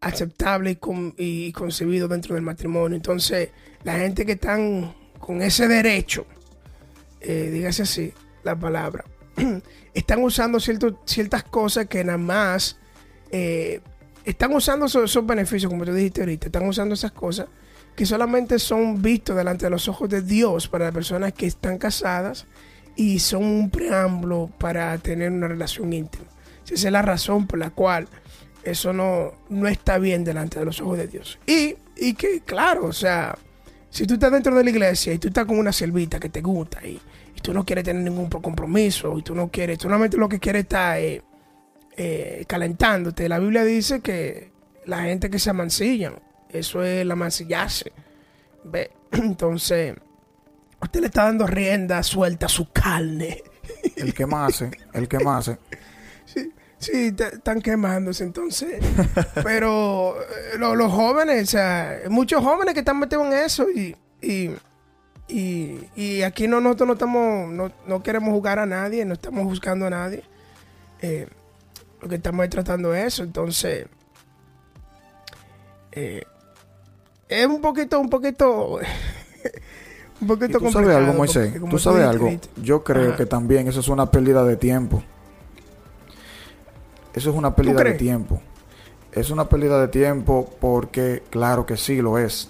aceptable 0.00 0.78
y, 1.16 1.52
concebido 1.52 2.08
dentro 2.08 2.34
del 2.34 2.42
matrimonio. 2.42 2.96
Entonces, 2.96 3.50
la 3.84 3.98
gente 3.98 4.26
que 4.26 4.32
están 4.32 4.94
con 5.20 5.40
ese 5.40 5.68
derecho, 5.68 6.26
eh, 7.20 7.50
dígase 7.52 7.82
así 7.82 8.12
la 8.42 8.58
palabra, 8.58 9.04
están 9.94 10.22
usando 10.22 10.58
ciertas 10.60 11.44
cosas 11.44 11.86
que 11.86 12.04
nada 12.04 12.18
más 12.18 12.78
eh, 13.30 13.80
están 14.24 14.54
usando 14.54 14.86
esos, 14.86 15.26
beneficios, 15.26 15.70
como 15.70 15.84
tú 15.84 15.92
dijiste 15.92 16.20
ahorita, 16.20 16.46
están 16.46 16.68
usando 16.68 16.94
esas 16.94 17.12
cosas 17.12 17.46
que 17.96 18.06
solamente 18.06 18.58
son 18.58 19.02
vistos 19.02 19.36
delante 19.36 19.66
de 19.66 19.70
los 19.70 19.88
ojos 19.88 20.08
de 20.08 20.22
Dios 20.22 20.68
para 20.68 20.84
las 20.86 20.94
personas 20.94 21.32
que 21.32 21.46
están 21.46 21.78
casadas 21.78 22.46
y 22.94 23.18
son 23.18 23.44
un 23.44 23.70
preámbulo 23.70 24.50
para 24.58 24.96
tener 24.98 25.32
una 25.32 25.48
relación 25.48 25.92
íntima. 25.92 26.26
Esa 26.64 26.74
es 26.74 26.92
la 26.92 27.02
razón 27.02 27.46
por 27.46 27.58
la 27.58 27.70
cual 27.70 28.06
eso 28.62 28.92
no, 28.92 29.32
no 29.48 29.66
está 29.66 29.98
bien 29.98 30.24
delante 30.24 30.58
de 30.58 30.64
los 30.64 30.80
ojos 30.80 30.98
de 30.98 31.08
Dios. 31.08 31.38
Y, 31.46 31.76
y 31.96 32.14
que, 32.14 32.40
claro, 32.40 32.86
o 32.86 32.92
sea, 32.92 33.36
si 33.90 34.06
tú 34.06 34.14
estás 34.14 34.30
dentro 34.30 34.54
de 34.54 34.62
la 34.62 34.70
iglesia 34.70 35.12
y 35.12 35.18
tú 35.18 35.28
estás 35.28 35.46
con 35.46 35.58
una 35.58 35.72
selvita 35.72 36.20
que 36.20 36.28
te 36.28 36.40
gusta 36.40 36.86
y, 36.86 37.00
y 37.38 37.40
tú 37.40 37.54
no 37.54 37.64
quieres 37.64 37.84
tener 37.84 38.02
ningún 38.02 38.28
compromiso 38.28 39.16
y 39.16 39.22
tú 39.22 39.32
no 39.32 39.48
quieres, 39.48 39.78
tú 39.78 39.84
solamente 39.84 40.16
lo 40.16 40.28
que 40.28 40.40
quieres 40.40 40.62
estar 40.62 40.98
eh, 40.98 41.22
eh, 41.96 42.44
calentándote. 42.48 43.28
La 43.28 43.38
Biblia 43.38 43.62
dice 43.62 44.00
que 44.00 44.50
la 44.86 45.02
gente 45.02 45.30
que 45.30 45.38
se 45.38 45.50
amancillan, 45.50 46.14
eso 46.48 46.82
es 46.82 47.06
la 47.06 47.14
mancillarse. 47.14 47.92
¿Ve? 48.64 48.90
Entonces, 49.12 49.94
usted 50.82 51.00
le 51.00 51.06
está 51.06 51.24
dando 51.24 51.46
rienda 51.46 52.02
suelta 52.02 52.46
a 52.46 52.48
su 52.48 52.72
carne. 52.72 53.40
El 53.96 54.12
que 54.14 54.26
más 54.26 54.64
el 54.94 55.08
que 55.08 55.18
más 55.20 55.52
Sí, 56.24 56.52
sí 56.78 57.14
están 57.16 57.60
quemándose 57.60 58.24
entonces. 58.24 58.82
Pero 59.44 60.16
eh, 60.20 60.58
los 60.58 60.92
jóvenes, 60.92 61.42
o 61.42 61.50
sea, 61.50 62.00
muchos 62.08 62.42
jóvenes 62.42 62.74
que 62.74 62.80
están 62.80 62.98
metidos 62.98 63.26
en 63.26 63.32
eso 63.34 63.66
y, 63.70 63.94
y, 64.22 64.50
y, 65.28 66.22
aquí 66.22 66.48
no, 66.48 66.60
nosotros 66.60 66.86
no 66.86 66.92
estamos, 66.94 67.50
no, 67.50 67.70
no, 67.86 68.02
queremos 68.02 68.30
jugar 68.30 68.58
a 68.58 68.66
nadie, 68.66 69.04
no 69.04 69.14
estamos 69.14 69.44
buscando 69.44 69.86
a 69.86 69.90
nadie. 69.90 70.24
Eh, 71.00 71.28
lo 72.00 72.08
que 72.08 72.14
estamos 72.14 72.48
tratando 72.48 72.94
eso. 72.94 73.22
Entonces, 73.22 73.86
eh, 75.92 76.24
es 77.28 77.46
un 77.46 77.60
poquito, 77.60 78.00
un 78.00 78.08
poquito, 78.08 78.78
un 80.20 80.28
poquito 80.28 80.58
¿Tú 80.58 80.70
sabes 80.70 80.96
algo, 80.96 81.12
Moisés? 81.12 81.54
¿Tú 81.68 81.78
sabes 81.78 82.04
algo? 82.06 82.30
Yo 82.56 82.82
creo 82.82 83.14
que 83.16 83.26
también 83.26 83.68
eso 83.68 83.80
es 83.80 83.88
una 83.88 84.10
pérdida 84.10 84.44
de 84.44 84.56
tiempo. 84.56 85.02
Eso 87.14 87.30
es 87.30 87.36
una 87.36 87.54
pérdida 87.54 87.82
de 87.82 87.94
tiempo. 87.94 88.40
Es 89.12 89.30
una 89.30 89.48
pérdida 89.48 89.80
de 89.80 89.88
tiempo 89.88 90.48
porque, 90.60 91.22
claro 91.30 91.66
que 91.66 91.76
sí 91.76 92.00
lo 92.00 92.18
es. 92.18 92.48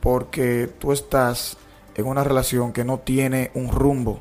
Porque 0.00 0.68
tú 0.78 0.92
estás 0.92 1.56
en 1.94 2.06
una 2.06 2.24
relación 2.24 2.72
que 2.72 2.84
no 2.84 2.98
tiene 2.98 3.50
un 3.54 3.70
rumbo. 3.70 4.20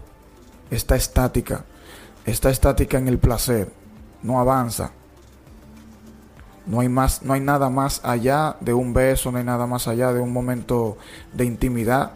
Está 0.71 0.95
estática. 0.95 1.65
Está 2.25 2.49
estática 2.49 2.97
en 2.97 3.07
el 3.07 3.17
placer 3.17 3.71
no 4.23 4.39
avanza. 4.39 4.91
No 6.65 6.81
hay, 6.81 6.89
más, 6.89 7.23
no 7.23 7.33
hay 7.33 7.41
nada 7.41 7.69
más 7.69 8.01
allá 8.03 8.55
de 8.59 8.73
un 8.73 8.93
beso, 8.93 9.31
no 9.31 9.39
hay 9.39 9.43
nada 9.43 9.65
más 9.65 9.87
allá 9.87 10.13
de 10.13 10.19
un 10.19 10.31
momento 10.31 10.97
de 11.33 11.45
intimidad. 11.45 12.11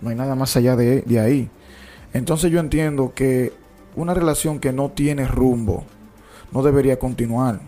No 0.00 0.08
hay 0.08 0.16
nada 0.16 0.34
más 0.34 0.56
allá 0.56 0.76
de, 0.76 1.20
ahí. 1.20 1.50
Entonces 2.14 2.50
yo 2.50 2.58
entiendo 2.58 3.12
que 3.14 3.52
una 3.96 4.14
relación 4.14 4.60
que 4.60 4.72
no 4.72 4.90
tiene 4.90 5.26
rumbo 5.26 5.84
no 6.52 6.62
debería 6.62 6.98
continuar. 6.98 7.60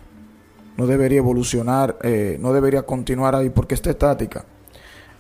No 0.79 0.87
debería 0.87 1.19
evolucionar, 1.19 1.99
eh, 2.03 2.39
no 2.41 2.55
debería 2.55 2.85
continuar 2.85 3.35
ahí 3.35 3.51
porque 3.51 3.75
está 3.75 3.91
estática. 3.91 4.47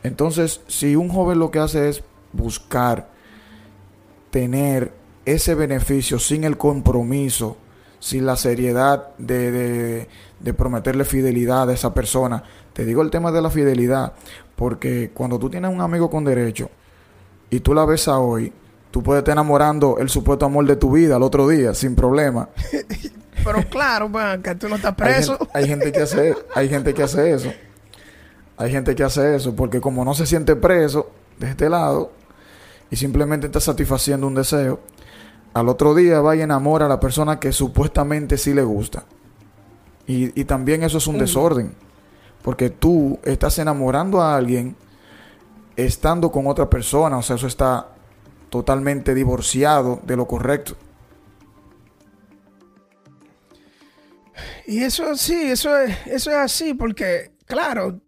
Entonces, 0.02 0.60
si 0.66 0.96
un 0.96 1.08
joven 1.08 1.38
lo 1.38 1.50
que 1.50 1.58
hace 1.58 1.88
es 1.88 2.02
buscar 2.32 3.08
tener 4.30 4.92
ese 5.24 5.54
beneficio 5.54 6.18
sin 6.18 6.44
el 6.44 6.56
compromiso 6.56 7.56
sin 8.02 8.26
la 8.26 8.34
seriedad 8.34 9.10
de, 9.16 10.08
de, 10.40 10.54
prometerle 10.54 11.04
fidelidad 11.04 11.70
a 11.70 11.72
esa 11.72 11.94
persona. 11.94 12.42
Te 12.72 12.84
digo 12.84 13.00
el 13.00 13.10
tema 13.10 13.30
de 13.30 13.40
la 13.40 13.48
fidelidad, 13.48 14.14
porque 14.56 15.12
cuando 15.14 15.38
tú 15.38 15.48
tienes 15.48 15.72
un 15.72 15.80
amigo 15.80 16.10
con 16.10 16.24
derecho 16.24 16.68
y 17.48 17.60
tú 17.60 17.74
la 17.74 17.84
ves 17.84 18.08
a 18.08 18.18
hoy, 18.18 18.52
tú 18.90 19.04
puedes 19.04 19.20
estar 19.20 19.34
enamorando 19.34 19.98
el 19.98 20.08
supuesto 20.08 20.44
amor 20.44 20.66
de 20.66 20.74
tu 20.74 20.90
vida 20.90 21.14
al 21.14 21.22
otro 21.22 21.46
día, 21.46 21.74
sin 21.74 21.94
problema. 21.94 22.48
pero 23.44 23.62
claro, 23.70 24.10
que 24.42 24.54
tú 24.56 24.68
no 24.68 24.74
estás 24.74 24.96
preso. 24.96 25.38
Hay 25.54 25.68
gente, 25.68 25.92
que 25.92 26.02
hace, 26.02 26.34
hay 26.56 26.68
gente 26.68 26.94
que 26.94 27.04
hace 27.04 27.32
eso. 27.32 27.52
Hay 28.56 28.70
gente 28.70 28.94
que 28.94 29.02
hace 29.02 29.36
eso 29.36 29.54
porque 29.56 29.80
como 29.80 30.04
no 30.04 30.14
se 30.14 30.26
siente 30.26 30.56
preso 30.56 31.10
de 31.38 31.50
este 31.50 31.68
lado 31.68 32.12
y 32.90 32.96
simplemente 32.96 33.46
está 33.46 33.60
satisfaciendo 33.60 34.26
un 34.26 34.34
deseo, 34.34 34.80
al 35.54 35.68
otro 35.68 35.94
día 35.94 36.20
va 36.20 36.36
y 36.36 36.42
enamora 36.42 36.86
a 36.86 36.88
la 36.88 37.00
persona 37.00 37.40
que 37.40 37.52
supuestamente 37.52 38.38
sí 38.38 38.54
le 38.54 38.62
gusta. 38.62 39.04
Y, 40.06 40.38
y 40.38 40.44
también 40.44 40.82
eso 40.82 40.98
es 40.98 41.06
un 41.06 41.16
mm. 41.16 41.20
desorden. 41.20 41.74
Porque 42.42 42.70
tú 42.70 43.18
estás 43.22 43.58
enamorando 43.58 44.20
a 44.20 44.36
alguien 44.36 44.76
estando 45.76 46.30
con 46.30 46.46
otra 46.46 46.68
persona. 46.68 47.18
O 47.18 47.22
sea, 47.22 47.36
eso 47.36 47.46
está 47.46 47.88
totalmente 48.50 49.14
divorciado 49.14 50.00
de 50.04 50.16
lo 50.16 50.26
correcto. 50.26 50.76
Y 54.66 54.82
eso 54.82 55.16
sí, 55.16 55.50
eso 55.50 55.76
es, 55.78 55.96
eso 56.06 56.30
es 56.30 56.36
así, 56.36 56.74
porque, 56.74 57.32
claro, 57.46 58.00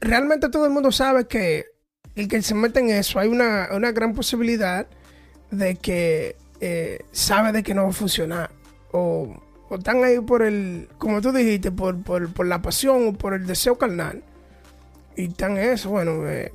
realmente 0.00 0.48
todo 0.48 0.64
el 0.64 0.72
mundo 0.72 0.92
sabe 0.92 1.26
que 1.26 1.66
el 2.14 2.28
que 2.28 2.42
se 2.42 2.54
mete 2.54 2.80
en 2.80 2.90
eso, 2.90 3.18
hay 3.18 3.28
una, 3.28 3.68
una 3.72 3.92
gran 3.92 4.14
posibilidad 4.14 4.86
de 5.50 5.76
que 5.76 6.36
eh, 6.60 7.00
sabe 7.12 7.52
de 7.52 7.62
que 7.62 7.74
no 7.74 7.84
va 7.84 7.90
a 7.90 7.92
funcionar. 7.92 8.50
O, 8.92 9.36
están 9.70 10.02
ahí 10.04 10.20
por 10.20 10.42
el, 10.42 10.88
como 10.98 11.20
tú 11.20 11.32
dijiste, 11.32 11.70
por, 11.70 12.02
por, 12.02 12.46
la 12.46 12.62
pasión 12.62 13.08
o 13.08 13.12
por 13.12 13.34
el 13.34 13.46
deseo 13.46 13.76
carnal. 13.76 14.22
Y 15.16 15.26
están 15.26 15.58
eso, 15.58 15.90
bueno. 15.90 16.26
Eh, 16.28 16.52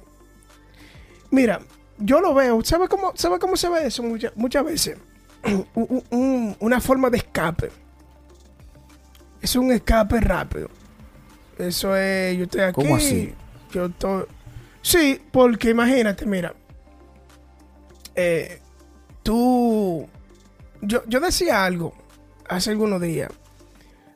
mira, 1.29 1.61
yo 1.97 2.21
lo 2.21 2.33
veo, 2.33 2.63
¿sabe 2.63 2.87
cómo, 2.87 3.13
sabe 3.15 3.37
cómo 3.37 3.55
se 3.55 3.69
ve 3.69 3.85
eso 3.87 4.03
muchas 4.35 4.65
veces? 4.65 4.97
una 6.11 6.81
forma 6.81 7.09
de 7.09 7.17
escape. 7.17 7.69
Es 9.41 9.55
un 9.55 9.71
escape 9.71 10.19
rápido. 10.19 10.69
Eso 11.61 11.95
es, 11.95 12.37
yo 12.37 12.43
estoy 12.43 12.61
aquí. 12.61 12.81
¿Cómo 12.81 12.95
así? 12.95 13.33
Yo 13.71 13.85
estoy... 13.85 14.25
Sí, 14.81 15.21
porque 15.31 15.69
imagínate, 15.69 16.25
mira. 16.25 16.53
Eh, 18.15 18.59
tú. 19.23 20.07
Yo, 20.81 21.03
yo 21.07 21.19
decía 21.19 21.63
algo 21.63 21.93
hace 22.49 22.71
algunos 22.71 23.01
días. 23.01 23.31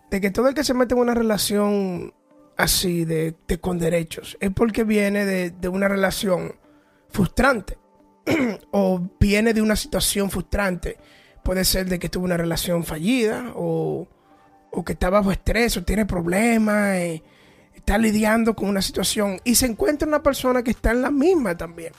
De 0.10 0.22
que 0.22 0.32
todo 0.32 0.48
el 0.48 0.56
que 0.56 0.64
se 0.64 0.74
mete 0.74 0.94
en 0.94 1.02
una 1.02 1.14
relación 1.14 2.14
así, 2.58 3.06
de, 3.06 3.36
con 3.60 3.80
derechos, 3.80 4.38
es 4.40 4.52
porque 4.52 4.84
viene 4.84 5.25
de, 5.25 5.68
una 5.68 5.88
relación 5.88 6.56
frustrante. 7.10 7.78
o 8.72 9.08
viene 9.20 9.54
de 9.54 9.62
una 9.62 9.75
situación 9.75 10.32
frustrante. 10.32 10.98
Puede 11.44 11.64
ser 11.64 11.88
de 11.88 12.00
que 12.00 12.10
tuvo 12.10 12.25
una 12.25 12.38
relación 12.38 12.84
fallida 12.84 13.52
o, 13.56 14.08
o 14.72 14.84
que 14.84 14.94
está 14.94 15.12
bajo 15.12 15.32
estrés 15.32 15.78
o 15.78 15.84
tiene 15.84 16.08
problemas, 16.08 17.00
y 17.00 17.24
está 17.86 18.00
lidiando 18.00 18.56
con 18.56 18.68
una 18.68 18.82
situación 18.82 19.39
y 19.44 19.54
se 19.54 19.68
encuentra 19.68 20.08
una 20.08 20.24
persona 20.24 20.63
que 20.63 20.72
está 20.72 20.89
en 20.89 21.04
la 21.04 21.12
misma 21.12 21.56
también 21.56 21.94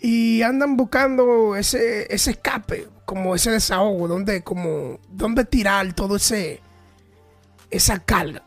y 0.00 0.40
andan 0.42 0.76
buscando 0.76 1.56
ese, 1.56 2.06
ese 2.14 2.30
escape, 2.30 2.86
como 3.04 3.34
ese 3.34 3.50
desahogo, 3.50 4.06
donde, 4.06 4.42
como, 4.42 5.00
donde 5.10 5.44
tirar 5.44 5.92
todo 5.94 6.14
ese, 6.14 6.60
esa 7.72 7.98
carga. 7.98 8.44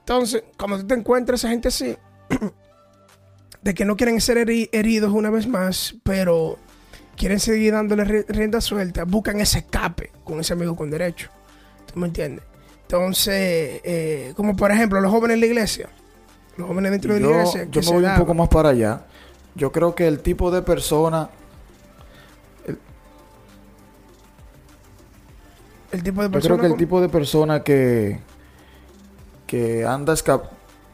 Entonces, 0.00 0.44
cuando 0.58 0.78
tú 0.80 0.86
te 0.86 0.94
encuentras 0.94 1.40
esa 1.40 1.48
gente 1.48 1.68
así, 1.68 1.96
de 3.62 3.74
que 3.74 3.86
no 3.86 3.96
quieren 3.96 4.20
ser 4.20 4.38
heridos 4.38 5.12
una 5.12 5.30
vez 5.30 5.48
más, 5.48 5.96
pero 6.04 6.58
quieren 7.16 7.40
seguir 7.40 7.72
dándole 7.72 8.04
rienda 8.28 8.60
suelta, 8.60 9.04
buscan 9.04 9.40
ese 9.40 9.60
escape 9.60 10.12
con 10.24 10.40
ese 10.40 10.52
amigo 10.52 10.76
con 10.76 10.90
derecho. 10.90 11.30
¿Tú 11.90 11.98
me 11.98 12.06
entiendes? 12.06 12.49
Entonces, 12.90 13.80
eh, 13.84 14.32
como 14.34 14.56
por 14.56 14.72
ejemplo 14.72 15.00
los 15.00 15.12
jóvenes 15.12 15.36
en 15.36 15.40
la 15.40 15.46
iglesia, 15.46 15.88
los 16.56 16.66
jóvenes 16.66 16.90
dentro 16.90 17.14
de 17.14 17.20
la 17.20 17.28
iglesia. 17.28 17.68
Yo 17.70 17.82
me 17.82 17.92
voy 17.92 18.04
un 18.04 18.16
poco 18.16 18.34
más 18.34 18.48
para 18.48 18.70
allá. 18.70 19.02
Yo 19.54 19.70
creo 19.70 19.94
que 19.94 20.08
el 20.08 20.18
tipo 20.18 20.50
de 20.50 20.60
persona. 20.62 21.30
El, 25.92 26.02
tipo 26.02 26.20
de 26.20 26.30
persona. 26.30 26.56
Yo 26.56 26.58
creo 26.58 26.58
que 26.58 26.66
el 26.66 26.76
tipo 26.76 27.00
de 27.00 27.08
persona 27.08 27.62
que. 27.62 28.18
que 29.46 29.86
anda, 29.86 30.12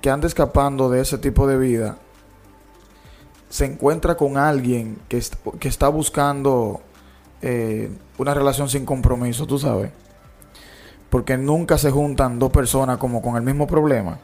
que 0.03 0.11
anda 0.11 0.27
escapando 0.27 0.91
de 0.91 1.01
ese 1.01 1.17
tipo 1.17 1.47
de 1.47 1.57
vida. 1.57 1.97
se 3.49 3.65
encuentra 3.65 4.19
con 4.19 4.37
alguien 4.37 4.99
que, 5.09 5.23
que 5.59 5.69
está 5.69 5.89
buscando 5.89 6.83
eh, 7.41 7.91
una 8.19 8.35
relación 8.35 8.69
sin 8.69 8.85
compromiso, 8.85 9.47
tú 9.47 9.59
sabes. 9.59 9.93
Porque 11.11 11.37
nunca 11.37 11.79
se 11.79 11.91
juntan 11.91 12.39
dos 12.39 12.51
personas 12.51 12.99
como 12.99 13.23
con 13.23 13.37
el 13.37 13.43
mismo 13.43 13.67
problema. 13.67 14.19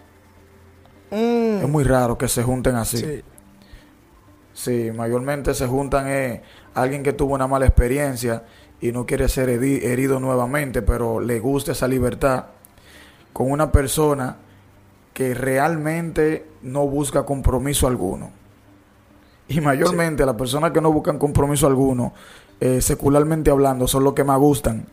Mm. 1.11 1.63
Es 1.63 1.69
muy 1.69 1.85
raro 1.85 2.19
que 2.19 2.29
se 2.29 2.43
junten 2.43 2.77
así. 2.77 2.99
Sí. 2.99 3.23
Sí, 4.55 4.91
mayormente 4.95 5.55
se 5.55 5.67
juntan 5.67 6.09
eh, 6.09 6.43
alguien 6.75 7.03
que 7.03 7.13
tuvo 7.13 7.35
una 7.35 7.47
mala 7.47 7.67
experiencia 7.67 8.45
y 8.81 8.93
no 8.93 9.07
quiere 9.07 9.29
ser 9.29 9.49
herido 9.49 10.21
nuevamente, 10.21 10.83
pero 10.83 11.21
le 11.21 11.39
gusta 11.41 11.73
esa 11.73 11.89
libertad, 11.89 12.47
con 13.33 13.51
una 13.51 13.73
persona 13.73 14.37
que 15.15 15.35
realmente 15.35 16.47
no 16.63 16.87
busca 16.87 17.25
compromiso 17.25 17.87
alguno. 17.87 18.31
Y 19.49 19.61
mayormente 19.61 20.27
las 20.27 20.35
personas 20.35 20.73
que 20.73 20.81
no 20.81 20.93
buscan 20.93 21.19
compromiso 21.19 21.67
alguno, 21.67 22.13
eh, 22.61 22.81
secularmente 22.81 23.51
hablando, 23.51 23.87
son 23.87 24.05
los 24.05 24.15
que 24.15 24.25
más 24.25 24.39
gustan. 24.39 24.87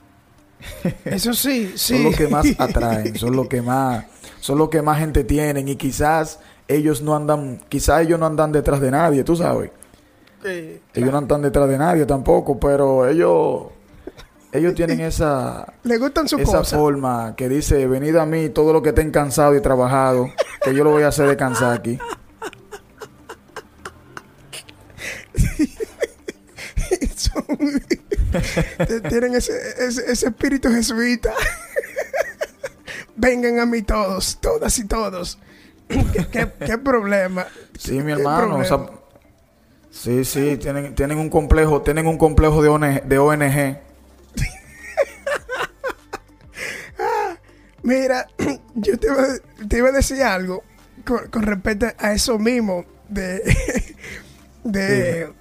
Eso 1.05 1.33
sí, 1.33 1.73
sí. 1.75 1.95
Son 1.95 2.03
los 2.03 2.15
que 2.15 2.27
más 2.27 2.45
atraen, 2.57 3.15
son 3.15 3.35
los 3.35 3.47
que 3.47 3.61
más, 3.61 4.05
son 4.39 4.57
los 4.57 4.69
que 4.69 4.81
más 4.81 4.99
gente 4.99 5.23
tienen 5.23 5.67
y 5.67 5.75
quizás 5.75 6.39
ellos 6.67 7.01
no 7.01 7.15
andan, 7.15 7.59
quizás 7.69 8.01
ellos 8.01 8.19
no 8.19 8.25
andan 8.25 8.51
detrás 8.51 8.79
de 8.79 8.91
nadie, 8.91 9.23
tú 9.23 9.35
sabes. 9.35 9.71
Ellos 10.93 11.11
no 11.11 11.17
andan 11.17 11.41
detrás 11.41 11.67
de 11.67 11.77
nadie 11.77 12.05
tampoco, 12.05 12.59
pero 12.59 13.07
ellos 13.07 13.67
ellos 14.51 14.73
tienen 14.73 15.01
esa 15.01 15.73
Le 15.83 15.97
gustan 15.97 16.25
esa 16.25 16.63
forma 16.63 17.35
que 17.35 17.49
dice, 17.49 17.85
venid 17.87 18.15
a 18.15 18.25
mí 18.25 18.49
todo 18.49 18.73
lo 18.73 18.81
que 18.81 18.89
estén 18.89 19.11
cansado 19.11 19.55
y 19.55 19.61
trabajado, 19.61 20.29
que 20.63 20.73
yo 20.73 20.83
lo 20.83 20.91
voy 20.91 21.03
a 21.03 21.09
hacer 21.09 21.27
descansar 21.27 21.73
aquí. 21.77 21.99
tienen 29.09 29.35
ese, 29.35 29.53
ese 29.79 30.27
espíritu 30.27 30.69
jesuita. 30.69 31.33
Vengan 33.15 33.59
a 33.59 33.65
mí 33.65 33.81
todos, 33.81 34.39
todas 34.39 34.77
y 34.79 34.85
todos 34.85 35.37
¿Qué, 36.31 36.77
problema? 36.77 37.47
Sí, 37.77 38.01
mi 38.01 38.11
hermano. 38.11 38.63
sí, 39.89 40.23
sí, 40.23 40.57
tienen, 40.57 40.95
tienen 40.95 41.17
un 41.17 41.29
complejo, 41.29 41.81
tienen 41.81 42.07
un 42.07 42.17
complejo 42.17 42.61
de 42.61 42.69
ONG. 42.69 43.03
De 43.03 43.17
ONG. 43.17 43.43
mira, 47.83 48.27
yo 48.75 48.99
te 48.99 49.07
iba, 49.77 49.89
a 49.89 49.91
decir 49.91 50.21
algo 50.21 50.63
con, 51.03 51.43
respecto 51.43 51.87
a 51.97 52.13
eso 52.13 52.37
mismo 52.37 52.85
de, 53.07 53.41
de, 54.63 55.33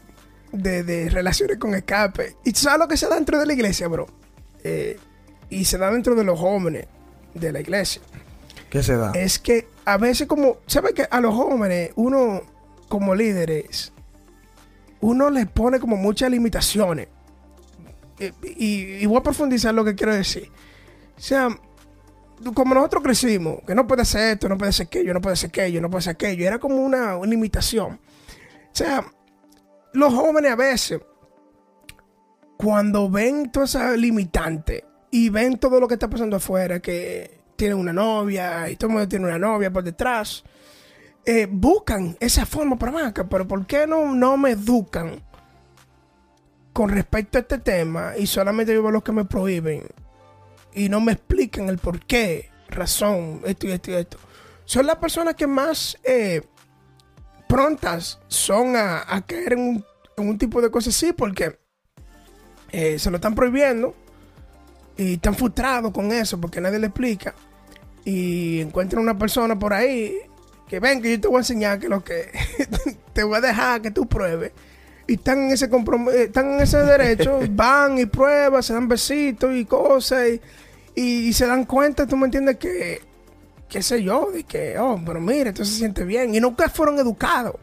de, 0.52 1.08
relaciones 1.10 1.58
con 1.58 1.74
escape. 1.74 2.36
¿Y 2.44 2.52
sabes 2.52 2.78
lo 2.78 2.88
que 2.88 2.96
se 2.96 3.08
da 3.08 3.16
dentro 3.16 3.38
de 3.38 3.46
la 3.46 3.52
iglesia, 3.52 3.88
bro? 3.88 4.06
Eh, 4.64 4.98
y 5.50 5.64
se 5.64 5.78
da 5.78 5.90
dentro 5.90 6.14
de 6.14 6.24
los 6.24 6.38
jóvenes 6.38 6.86
de 7.34 7.52
la 7.52 7.60
iglesia. 7.60 8.02
¿Qué 8.70 8.82
se 8.82 8.96
da? 8.96 9.12
Es 9.12 9.38
que 9.38 9.68
a 9.84 9.96
veces 9.96 10.26
como, 10.26 10.58
¿sabes 10.66 10.92
que 10.92 11.06
a 11.10 11.20
los 11.20 11.34
jóvenes 11.34 11.92
uno 11.96 12.42
como 12.88 13.14
líderes, 13.14 13.92
uno 15.00 15.30
les 15.30 15.46
pone 15.46 15.80
como 15.80 15.96
muchas 15.96 16.30
limitaciones? 16.30 17.08
Y, 18.42 19.06
voy 19.06 19.18
a 19.18 19.22
profundizar 19.22 19.72
lo 19.72 19.84
que 19.84 19.94
quiero 19.94 20.12
decir. 20.14 20.50
O 21.16 21.20
sea, 21.20 21.48
como 22.52 22.74
nosotros 22.74 23.02
crecimos, 23.02 23.60
que 23.66 23.74
no 23.74 23.86
puede 23.86 24.04
ser 24.04 24.32
esto, 24.34 24.48
no 24.48 24.58
puede 24.58 24.72
ser 24.72 24.86
aquello, 24.86 25.14
no 25.14 25.20
puede 25.20 25.36
ser 25.36 25.48
aquello, 25.48 25.80
no 25.80 25.88
puede 25.88 26.02
ser 26.02 26.12
aquello, 26.12 26.46
era 26.46 26.58
como 26.58 26.76
una, 26.76 27.16
una 27.16 27.30
limitación. 27.30 27.92
O 27.92 28.76
sea, 28.76 29.04
los 29.92 30.14
jóvenes 30.14 30.52
a 30.52 30.56
veces, 30.56 31.00
cuando 32.56 33.08
ven 33.08 33.50
toda 33.50 33.66
esa 33.66 33.96
limitante 33.96 34.84
y 35.10 35.30
ven 35.30 35.58
todo 35.58 35.80
lo 35.80 35.88
que 35.88 35.94
está 35.94 36.10
pasando 36.10 36.36
afuera, 36.36 36.80
que 36.80 37.40
tienen 37.56 37.78
una 37.78 37.92
novia 37.92 38.68
y 38.70 38.76
todo 38.76 38.88
el 38.88 38.92
mundo 38.94 39.08
tiene 39.08 39.26
una 39.26 39.38
novia 39.38 39.72
por 39.72 39.82
detrás. 39.82 40.44
Eh, 41.24 41.46
buscan 41.50 42.16
esa 42.20 42.46
forma 42.46 42.78
para 42.78 42.92
marca, 42.92 43.28
pero 43.28 43.46
¿por 43.46 43.66
qué 43.66 43.86
no, 43.86 44.14
no 44.14 44.36
me 44.36 44.50
educan 44.50 45.22
con 46.72 46.90
respecto 46.90 47.38
a 47.38 47.40
este 47.42 47.58
tema 47.58 48.12
y 48.16 48.26
solamente 48.26 48.72
yo 48.72 48.82
veo 48.82 48.92
los 48.92 49.02
que 49.02 49.12
me 49.12 49.24
prohíben 49.24 49.84
y 50.72 50.88
no 50.88 51.00
me 51.00 51.12
explican 51.12 51.68
el 51.68 51.78
por 51.78 52.00
qué, 52.06 52.50
razón, 52.68 53.42
esto 53.44 53.66
y 53.66 53.72
esto 53.72 53.90
y 53.90 53.94
esto? 53.94 54.18
Son 54.64 54.86
las 54.86 54.96
personas 54.96 55.34
que 55.34 55.46
más 55.46 55.98
eh, 56.04 56.42
prontas 57.48 58.20
son 58.28 58.76
a, 58.76 59.24
caer 59.26 59.54
en 59.54 59.84
un, 60.16 60.38
tipo 60.38 60.60
de 60.60 60.70
cosas 60.70 60.94
así 60.94 61.12
porque 61.12 61.58
eh, 62.70 62.98
se 62.98 63.10
lo 63.10 63.16
están 63.16 63.34
prohibiendo 63.34 63.94
y 64.96 65.14
están 65.14 65.34
frustrados 65.34 65.92
con 65.92 66.12
eso 66.12 66.40
porque 66.40 66.60
nadie 66.60 66.78
le 66.78 66.86
explica. 66.88 67.34
Y 68.04 68.60
encuentran 68.60 69.02
una 69.02 69.18
persona 69.18 69.58
por 69.58 69.72
ahí 69.72 70.14
que 70.68 70.80
ven 70.80 71.00
que 71.00 71.12
yo 71.12 71.20
te 71.20 71.28
voy 71.28 71.36
a 71.36 71.40
enseñar 71.40 71.78
que 71.78 71.88
lo 71.88 72.04
que 72.04 72.30
te 73.12 73.22
voy 73.24 73.38
a 73.38 73.40
dejar 73.40 73.82
que 73.82 73.90
tú 73.90 74.06
pruebes 74.06 74.52
y 75.08 75.14
están 75.14 75.38
en 75.44 75.52
ese 75.52 75.64
eh, 75.64 76.22
están 76.24 76.52
en 76.52 76.60
ese 76.60 76.78
derecho, 76.78 77.40
van 77.50 77.98
y 77.98 78.06
prueban, 78.06 78.62
se 78.62 78.74
dan 78.74 78.86
besitos 78.86 79.56
y 79.56 79.64
cosas 79.64 80.28
y, 80.94 81.00
y, 81.00 81.32
se 81.32 81.46
dan 81.46 81.64
cuenta, 81.64 82.06
tú 82.06 82.16
me 82.16 82.26
entiendes 82.26 82.58
que 82.58 83.00
qué 83.68 83.82
sé 83.82 84.02
yo, 84.02 84.30
de 84.32 84.44
que, 84.44 84.78
oh, 84.78 85.00
pero 85.04 85.20
mire, 85.20 85.50
esto 85.50 85.64
se 85.64 85.76
siente 85.76 86.04
bien 86.04 86.34
y 86.34 86.40
nunca 86.40 86.68
fueron 86.68 86.98
educados. 86.98 87.54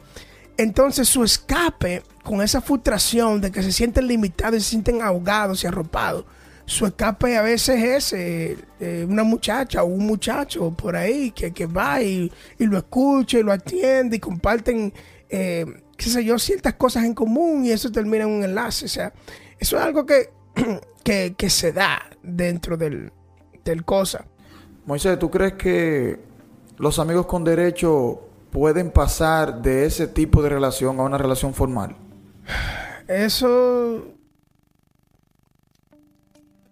Entonces 0.57 1.09
su 1.09 1.23
escape 1.23 2.03
con 2.23 2.41
esa 2.41 2.61
frustración 2.61 3.41
de 3.41 3.51
que 3.51 3.61
se 3.61 3.71
sienten 3.71 4.07
limitados 4.07 4.57
y 4.57 4.61
se 4.61 4.69
sienten 4.69 5.01
ahogados 5.01 5.63
y 5.63 5.67
arropados, 5.67 6.25
su 6.65 6.85
escape 6.87 7.37
a 7.37 7.43
veces 7.43 7.83
es 7.83 8.13
eh, 8.13 8.57
eh, 8.79 9.05
una 9.07 9.23
muchacha 9.23 9.83
o 9.83 9.85
un 9.85 10.07
muchacho 10.07 10.71
por 10.71 10.95
ahí 10.95 11.31
que, 11.31 11.65
va 11.67 12.01
y, 12.01 12.31
lo 12.57 12.77
escucha 12.77 13.37
y 13.37 13.43
lo 13.43 13.51
atiende 13.51 14.17
y 14.17 14.19
comparten, 14.19 14.91
eh, 15.29 15.65
qué 15.95 16.09
sé 16.09 16.25
yo, 16.25 16.39
ciertas 16.39 16.73
cosas 16.73 17.03
en 17.03 17.13
común 17.13 17.65
y 17.65 17.71
eso 17.71 17.91
termina 17.91 18.23
en 18.23 18.31
un 18.31 18.43
enlace. 18.43 18.85
O 18.85 18.89
sea, 18.89 19.13
eso 19.59 19.77
es 19.77 19.83
algo 19.83 20.05
que, 20.07 20.31
que, 21.37 21.49
se 21.49 21.71
da 21.71 22.01
dentro 22.23 22.77
del, 22.77 23.11
del 23.63 23.85
cosa. 23.85 24.25
Moisés, 24.85 25.17
¿tú 25.17 25.31
crees 25.31 25.53
que 25.53 26.19
los 26.77 26.99
amigos 26.99 27.25
con 27.25 27.43
derecho 27.43 28.21
pueden 28.51 28.91
pasar 28.91 29.61
de 29.61 29.85
ese 29.85 30.07
tipo 30.07 30.43
de 30.43 30.49
relación 30.49 30.99
a 30.99 31.03
una 31.03 31.17
relación 31.17 31.53
formal? 31.53 31.95
Eso 33.07 34.05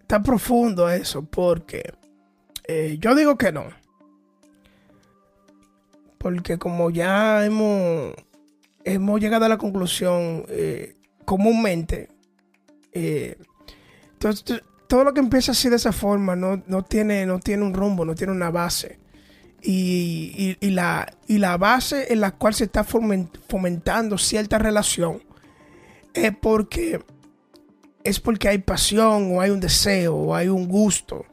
está 0.02 0.22
profundo 0.22 0.90
eso, 0.90 1.24
porque 1.24 1.94
eh, 2.68 2.98
yo 3.00 3.16
digo 3.16 3.36
que 3.36 3.52
no. 3.52 3.66
Porque 6.20 6.60
como 6.60 6.92
ya 6.92 7.44
hemos, 7.44 8.14
hemos 8.84 9.20
llegado 9.20 9.46
a 9.46 9.50
la 9.50 9.58
conclusión 9.58 10.46
eh, 10.50 10.96
comúnmente, 11.26 12.10
eh, 12.92 13.38
entonces, 14.14 14.62
todo 14.88 15.04
lo 15.04 15.14
que 15.14 15.20
empieza 15.20 15.52
así 15.52 15.70
de 15.70 15.78
esa 15.78 15.92
forma 15.92 16.36
no, 16.36 16.84
tiene, 16.84 17.26
no 17.26 17.40
tiene 17.40 17.64
un 17.64 17.74
rumbo, 17.74 18.06
no 18.06 18.16
tiene 18.16 18.34
una 18.34 18.50
base. 18.50 19.00
Y, 19.62 20.58
la, 20.62 21.08
y 21.26 21.38
la 21.38 21.58
base 21.58 22.12
en 22.12 22.20
la 22.20 22.32
cual 22.32 22.54
se 22.54 22.66
está 22.66 22.84
fomentando 22.84 24.18
cierta 24.18 24.58
relación 24.58 25.24
es 26.14 26.36
porque 26.36 27.00
es 28.04 28.20
porque 28.20 28.50
hay 28.50 28.58
pasión 28.58 29.34
o 29.34 29.42
hay 29.42 29.50
un 29.52 29.62
deseo 29.62 30.16
o 30.16 30.36
hay 30.36 30.50
un 30.50 30.68
gusto. 30.68 31.26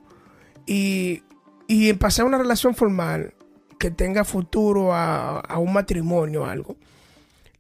Y, 0.67 1.25
y 1.67 1.93
pasar 1.95 2.27
una 2.27 2.39
relación 2.39 2.75
formal 2.75 3.35
que 3.79 3.91
tenga 3.91 4.25
futuro 4.25 4.95
a, 4.95 5.41
a 5.41 5.59
un 5.59 5.73
matrimonio 5.73 6.43
o 6.43 6.47
algo, 6.47 6.77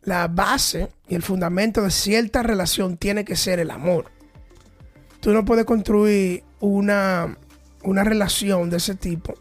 la 0.03 0.29
base 0.29 0.88
y 1.09 1.14
el 1.14 1.22
fundamento 1.22 1.83
de 1.83 1.90
cierta 1.90 2.42
relación 2.42 2.96
tiene 2.96 3.24
que 3.24 3.37
ser 3.37 3.59
el 3.59 3.70
amor. 3.70 4.12
Tú 5.20 5.33
no 5.33 5.44
puedes 5.44 5.64
construir 5.64 6.42
una, 6.61 7.37
una 7.83 8.04
relación 8.04 8.70
de 8.70 8.78
ese 8.78 8.94
tipo 8.94 9.35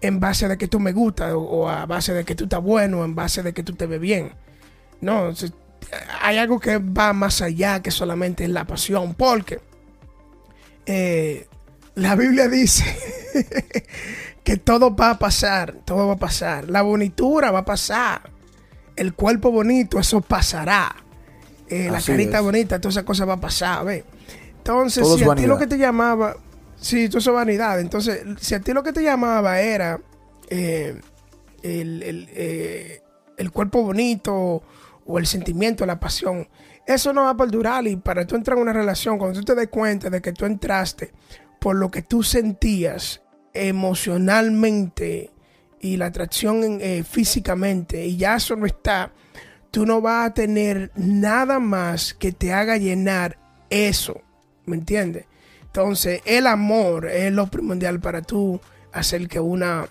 en 0.00 0.18
base 0.20 0.48
de 0.48 0.58
que 0.58 0.68
tú 0.68 0.80
me 0.80 0.92
gustas 0.92 1.32
o, 1.34 1.68
a 1.68 1.86
base 1.86 2.12
de 2.12 2.24
que 2.24 2.34
tú 2.34 2.44
estás 2.44 2.62
bueno 2.62 3.00
o 3.00 3.04
en 3.04 3.14
base 3.14 3.42
de 3.42 3.52
que 3.52 3.62
tú 3.62 3.74
te 3.74 3.86
ves 3.86 4.00
bien. 4.00 4.32
No, 5.00 5.32
hay 6.20 6.38
algo 6.38 6.60
que 6.60 6.78
va 6.78 7.12
más 7.12 7.40
allá 7.40 7.82
que 7.82 7.90
solamente 7.90 8.46
la 8.48 8.66
pasión, 8.66 9.14
porque 9.14 9.60
eh, 10.86 11.46
la 11.94 12.16
Biblia 12.16 12.48
dice 12.48 12.84
que 14.44 14.56
todo 14.56 14.94
va 14.94 15.10
a 15.10 15.18
pasar, 15.18 15.76
todo 15.84 16.08
va 16.08 16.14
a 16.14 16.18
pasar. 16.18 16.68
La 16.68 16.82
bonitura 16.82 17.50
va 17.50 17.60
a 17.60 17.64
pasar, 17.64 18.30
el 18.96 19.14
cuerpo 19.14 19.50
bonito, 19.50 19.98
eso 19.98 20.20
pasará. 20.20 20.96
Eh, 21.68 21.88
la 21.90 22.02
carita 22.02 22.40
bonita, 22.40 22.80
todas 22.80 22.96
esas 22.96 23.04
cosas 23.04 23.26
va 23.28 23.34
a 23.34 23.40
pasar, 23.40 23.84
¿ves? 23.84 24.04
Entonces, 24.62 25.06
si 25.16 25.24
a 25.24 25.34
ti 25.34 25.46
lo 25.46 25.58
que 25.58 25.66
te 25.66 25.78
llamaba, 25.78 26.36
sí, 26.76 27.08
todo 27.08 27.18
eso 27.18 27.30
es 27.30 27.36
vanidad. 27.36 27.80
Entonces, 27.80 28.22
si 28.40 28.54
a 28.54 28.60
ti 28.60 28.72
lo 28.72 28.82
que 28.82 28.92
te 28.92 29.02
llamaba 29.02 29.60
era 29.60 30.00
eh, 30.48 31.00
el, 31.62 32.28
el 33.36 33.50
cuerpo 33.50 33.82
bonito, 33.82 34.62
o 35.06 35.18
el 35.18 35.26
sentimiento, 35.26 35.86
la 35.86 36.00
pasión. 36.00 36.48
Eso 36.86 37.12
no 37.12 37.24
va 37.24 37.30
a 37.30 37.36
perdurar 37.36 37.86
y 37.86 37.96
para 37.96 38.26
tú 38.26 38.34
entrar 38.34 38.56
en 38.56 38.62
una 38.62 38.72
relación, 38.72 39.18
cuando 39.18 39.38
tú 39.38 39.44
te 39.44 39.54
des 39.54 39.68
cuenta 39.68 40.10
de 40.10 40.20
que 40.20 40.32
tú 40.32 40.46
entraste 40.46 41.12
por 41.60 41.76
lo 41.76 41.90
que 41.90 42.02
tú 42.02 42.22
sentías 42.22 43.22
emocionalmente 43.54 45.30
y 45.80 45.96
la 45.96 46.06
atracción 46.06 46.78
eh, 46.80 47.04
físicamente 47.08 48.04
y 48.06 48.16
ya 48.16 48.36
eso 48.36 48.56
no 48.56 48.66
está, 48.66 49.12
tú 49.70 49.86
no 49.86 50.00
vas 50.00 50.30
a 50.30 50.34
tener 50.34 50.90
nada 50.96 51.58
más 51.58 52.14
que 52.14 52.32
te 52.32 52.52
haga 52.52 52.76
llenar 52.78 53.38
eso, 53.70 54.20
¿me? 54.72 55.26
Entonces 55.62 56.20
el 56.24 56.46
amor 56.46 57.06
es 57.06 57.32
lo 57.32 57.46
primordial 57.46 58.00
para 58.00 58.22
tú 58.22 58.60
hacer 58.92 59.26
que 59.28 59.40
una, 59.40 59.88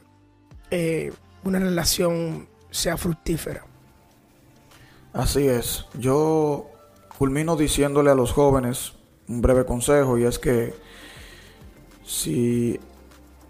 eh, 0.70 1.12
una 1.44 1.60
relación 1.60 2.48
sea 2.70 2.98
fructífera. 2.98 3.66
Así 5.14 5.48
es. 5.48 5.86
Yo 5.98 6.70
culmino 7.18 7.56
diciéndole 7.56 8.12
a 8.12 8.16
los 8.16 8.32
jóvenes 8.32 8.94
un 9.28 9.42
breve 9.42 9.66
consejo 9.66 10.18
y 10.18 10.24
es 10.24 10.40
que 10.40 10.74
si 12.06 12.80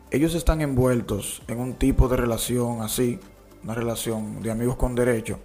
ellos 0.10 0.36
están 0.36 0.62
envueltos 0.62 1.42
en 1.48 1.60
un 1.60 1.76
tipo 1.76 2.08
de 2.08 2.18
relación 2.18 2.82
así, 2.82 3.20
una 3.64 3.76
relación 3.76 4.42
de 4.42 4.52
amigos 4.52 4.76
con 4.76 4.96
derecho, 4.96 5.40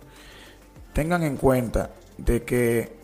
tengan 0.93 1.23
en 1.23 1.37
cuenta 1.37 1.91
de 2.19 2.43
que 2.43 2.97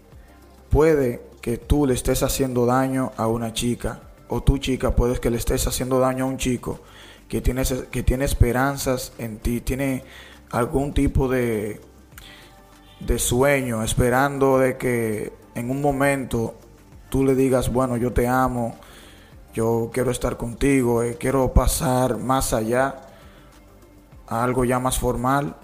puede 0.71 1.23
que 1.43 1.59
tú 1.59 1.87
le 1.87 1.93
estés 1.93 2.23
haciendo 2.23 2.65
daño 2.65 3.13
a 3.19 3.27
una 3.27 3.53
chica 3.53 4.01
o 4.29 4.43
tu 4.43 4.57
chica 4.57 4.97
puedes 4.97 5.21
que 5.21 5.29
le 5.29 5.37
estés 5.37 5.67
haciendo 5.67 5.99
daño 5.99 6.25
a 6.25 6.29
un 6.29 6.39
chico 6.39 6.81
que 7.29 7.43
tiene, 7.43 7.65
que 7.91 8.03
tiene 8.03 8.25
esperanzas 8.25 9.13
en 9.19 9.39
ti, 9.39 9.61
tiene 9.61 10.05
algún 10.51 10.95
tipo 10.95 11.29
de 11.29 11.81
de 13.07 13.19
sueño, 13.19 13.83
esperando 13.83 14.59
de 14.59 14.77
que 14.77 15.33
en 15.55 15.71
un 15.71 15.81
momento 15.81 16.55
tú 17.09 17.25
le 17.25 17.35
digas, 17.35 17.73
bueno, 17.73 17.97
yo 17.97 18.13
te 18.13 18.27
amo, 18.27 18.77
yo 19.55 19.91
quiero 19.93 20.11
estar 20.11 20.37
contigo, 20.37 21.03
eh, 21.03 21.17
quiero 21.19 21.53
pasar 21.53 22.19
más 22.19 22.53
allá 22.53 23.09
a 24.27 24.45
algo 24.45 24.65
ya 24.65 24.79
más 24.79 24.99
formal. 24.99 25.57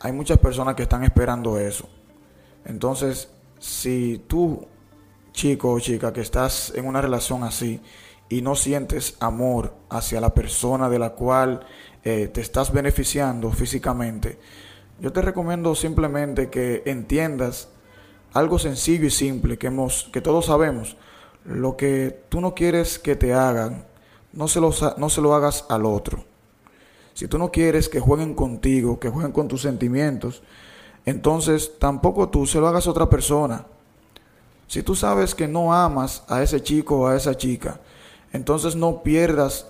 Hay 0.00 0.12
muchas 0.12 0.38
personas 0.38 0.74
que 0.74 0.82
están 0.82 1.04
esperando 1.04 1.58
eso. 1.58 1.88
Entonces, 2.64 3.30
si 3.62 4.24
tú, 4.26 4.66
chico 5.30 5.70
o 5.70 5.78
chica, 5.78 6.12
que 6.12 6.20
estás 6.20 6.72
en 6.74 6.84
una 6.84 7.00
relación 7.00 7.44
así 7.44 7.80
y 8.28 8.42
no 8.42 8.56
sientes 8.56 9.16
amor 9.20 9.72
hacia 9.88 10.20
la 10.20 10.34
persona 10.34 10.90
de 10.90 10.98
la 10.98 11.10
cual 11.10 11.64
eh, 12.02 12.26
te 12.26 12.40
estás 12.40 12.72
beneficiando 12.72 13.52
físicamente, 13.52 14.40
yo 14.98 15.12
te 15.12 15.22
recomiendo 15.22 15.76
simplemente 15.76 16.50
que 16.50 16.82
entiendas 16.86 17.68
algo 18.32 18.58
sencillo 18.58 19.06
y 19.06 19.10
simple 19.10 19.58
que, 19.58 19.68
hemos, 19.68 20.10
que 20.12 20.20
todos 20.20 20.46
sabemos. 20.46 20.96
Lo 21.44 21.76
que 21.76 22.24
tú 22.28 22.40
no 22.40 22.56
quieres 22.56 22.98
que 22.98 23.14
te 23.14 23.32
hagan, 23.32 23.84
no 24.32 24.48
se, 24.48 24.60
lo, 24.60 24.72
no 24.96 25.08
se 25.08 25.20
lo 25.20 25.36
hagas 25.36 25.66
al 25.68 25.86
otro. 25.86 26.24
Si 27.14 27.28
tú 27.28 27.38
no 27.38 27.52
quieres 27.52 27.88
que 27.88 28.00
jueguen 28.00 28.34
contigo, 28.34 28.98
que 28.98 29.08
jueguen 29.08 29.30
con 29.30 29.46
tus 29.46 29.62
sentimientos, 29.62 30.42
entonces 31.04 31.72
tampoco 31.78 32.28
tú 32.28 32.46
se 32.46 32.60
lo 32.60 32.68
hagas 32.68 32.86
a 32.86 32.90
otra 32.90 33.08
persona. 33.10 33.66
Si 34.66 34.82
tú 34.82 34.94
sabes 34.94 35.34
que 35.34 35.48
no 35.48 35.74
amas 35.74 36.24
a 36.28 36.42
ese 36.42 36.62
chico 36.62 37.00
o 37.00 37.06
a 37.06 37.16
esa 37.16 37.36
chica, 37.36 37.80
entonces 38.32 38.74
no 38.74 39.02
pierdas 39.02 39.66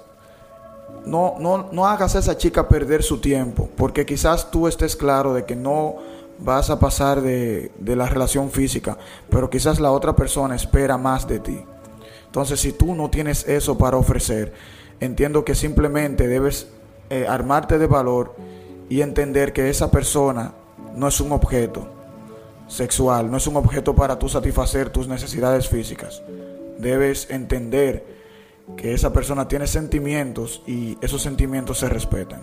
no, 1.06 1.36
no, 1.40 1.68
no 1.72 1.86
hagas 1.86 2.14
a 2.14 2.20
esa 2.20 2.36
chica 2.36 2.68
perder 2.68 3.02
su 3.02 3.18
tiempo, 3.18 3.68
porque 3.76 4.06
quizás 4.06 4.50
tú 4.50 4.68
estés 4.68 4.94
claro 4.94 5.34
de 5.34 5.44
que 5.44 5.56
no 5.56 5.96
vas 6.38 6.70
a 6.70 6.78
pasar 6.78 7.20
de, 7.20 7.70
la 7.84 8.06
relación 8.06 8.50
física, 8.50 8.98
pero 9.30 9.50
quizás 9.50 9.80
la 9.80 9.92
otra 9.92 10.14
persona 10.14 10.54
espera 10.54 10.96
más 10.98 11.26
de 11.26 11.40
ti. 11.40 11.60
Entonces, 12.26 12.60
si 12.60 12.72
tú 12.72 12.94
no 12.94 13.10
tienes 13.10 13.46
eso 13.46 13.76
para 13.76 13.96
ofrecer, 13.96 14.52
entiendo 15.00 15.44
que 15.44 15.54
simplemente 15.54 16.26
debes 16.28 16.68
eh, 17.10 17.26
armarte 17.28 17.78
de 17.78 17.86
valor 17.86 18.34
y 18.88 19.02
entender 19.02 19.52
que 19.52 19.68
esa 19.68 19.90
persona 19.90 20.52
no 20.94 21.08
es 21.08 21.20
un 21.20 21.32
objeto 21.32 21.88
sexual, 22.68 23.30
no 23.30 23.36
es 23.36 23.46
un 23.46 23.56
objeto 23.56 23.94
para 23.94 24.18
tú 24.18 24.28
satisfacer 24.28 24.90
tus 24.90 25.08
necesidades 25.08 25.68
físicas. 25.68 26.22
Debes 26.78 27.30
entender 27.30 28.04
que 28.76 28.94
esa 28.94 29.12
persona 29.12 29.48
tiene 29.48 29.66
sentimientos 29.66 30.62
y 30.66 30.96
esos 31.02 31.22
sentimientos 31.22 31.78
se 31.78 31.88
respetan. 31.88 32.40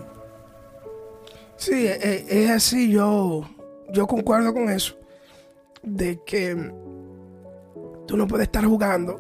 Sí, 1.58 1.88
e, 1.88 2.26
e, 2.30 2.44
es, 2.44 2.50
así, 2.50 2.90
yo, 2.90 3.44
yo 3.92 4.08
concuerdo 4.08 4.54
con 4.54 4.70
eso, 4.70 4.96
de 5.82 6.22
que 6.26 6.56
tú 8.08 8.16
no 8.16 8.28
puedes 8.28 8.48
estar 8.48 8.66
jugando 8.66 9.20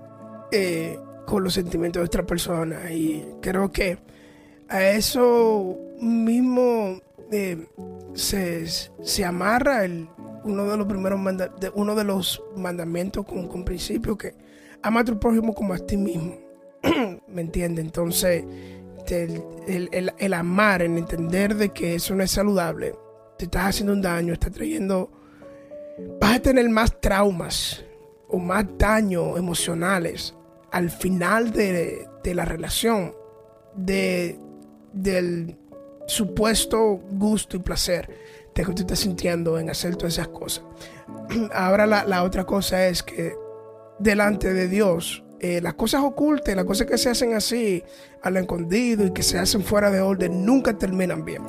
eh, 0.51 0.97
con 1.25 1.43
los 1.43 1.53
sentimientos 1.53 2.01
de 2.01 2.05
otra 2.05 2.25
persona. 2.25 2.91
Y 2.91 3.25
creo 3.41 3.71
que 3.71 3.97
a 4.69 4.83
eso 4.91 5.77
mismo 5.99 7.01
eh, 7.31 7.67
se, 8.13 9.25
amarra 9.25 9.85
el, 9.85 10.09
uno 10.43 10.65
de 10.65 10.77
los 10.77 10.87
primeros 10.87 11.19
uno 11.75 11.95
de 11.95 12.03
los 12.03 12.43
mandamientos 12.55 13.25
con, 13.25 13.47
con 13.47 13.63
principio 13.63 14.17
que 14.17 14.33
ama 14.81 15.01
a 15.01 15.03
tu 15.03 15.19
prójimo 15.19 15.53
como 15.53 15.73
a 15.73 15.79
ti 15.79 15.97
mismo. 15.97 16.37
¿Me 17.27 17.41
entiendes? 17.41 17.85
Entonces, 17.85 18.43
el, 19.07 20.13
el, 20.17 20.33
amar, 20.33 20.81
el 20.81 20.97
entender 20.97 21.55
de 21.55 21.69
que 21.69 21.95
eso 21.95 22.15
no 22.15 22.23
es 22.23 22.31
saludable, 22.31 22.95
te 23.37 23.45
estás 23.45 23.69
haciendo 23.69 23.93
un 23.93 24.01
daño, 24.01 24.33
estás 24.33 24.51
trayendo, 24.51 25.11
vas 26.19 26.37
a 26.37 26.41
tener 26.41 26.69
más 26.69 26.99
traumas 27.01 27.83
o 28.27 28.37
más 28.37 28.65
daños 28.77 29.37
emocionales 29.37 30.35
al 30.71 30.89
final 30.91 31.51
de, 31.51 32.07
de 32.23 32.35
la 32.35 32.45
relación, 32.45 33.15
de, 33.75 34.39
del 34.93 35.57
supuesto 36.09 36.99
gusto 37.11 37.57
y 37.57 37.59
placer 37.59 38.09
de 38.53 38.65
que 38.65 38.73
tú 38.73 38.81
estás 38.81 38.99
sintiendo 38.99 39.57
en 39.57 39.69
hacer 39.69 39.95
todas 39.95 40.13
esas 40.13 40.27
cosas. 40.27 40.63
Ahora 41.53 41.85
la, 41.87 42.03
la 42.03 42.23
otra 42.23 42.45
cosa 42.45 42.87
es 42.87 43.03
que 43.03 43.33
delante 43.99 44.53
de 44.53 44.67
Dios, 44.67 45.23
eh, 45.39 45.61
las 45.61 45.75
cosas 45.75 46.01
ocultas, 46.01 46.55
las 46.55 46.65
cosas 46.65 46.87
que 46.87 46.97
se 46.97 47.09
hacen 47.09 47.33
así, 47.33 47.83
a 48.21 48.29
lo 48.29 48.39
escondido 48.39 49.05
y 49.05 49.11
que 49.11 49.23
se 49.23 49.37
hacen 49.37 49.61
fuera 49.61 49.89
de 49.91 50.01
orden, 50.01 50.45
nunca 50.45 50.77
terminan 50.77 51.23
bien. 51.23 51.43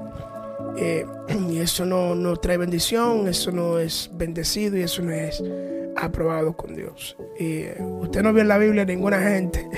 Eh, 0.76 1.04
y 1.50 1.58
eso 1.58 1.84
no, 1.84 2.14
no, 2.14 2.36
trae 2.36 2.56
bendición, 2.56 3.26
eso 3.28 3.50
no 3.50 3.78
es 3.78 4.10
bendecido 4.12 4.76
y 4.76 4.82
eso 4.82 5.02
no 5.02 5.12
es 5.12 5.42
aprobado 5.96 6.56
con 6.56 6.74
Dios. 6.74 7.16
Eh, 7.38 7.76
usted 8.00 8.22
no 8.22 8.32
ve 8.32 8.42
en 8.42 8.48
la 8.48 8.58
Biblia 8.58 8.84
ninguna 8.84 9.20
gente, 9.20 9.68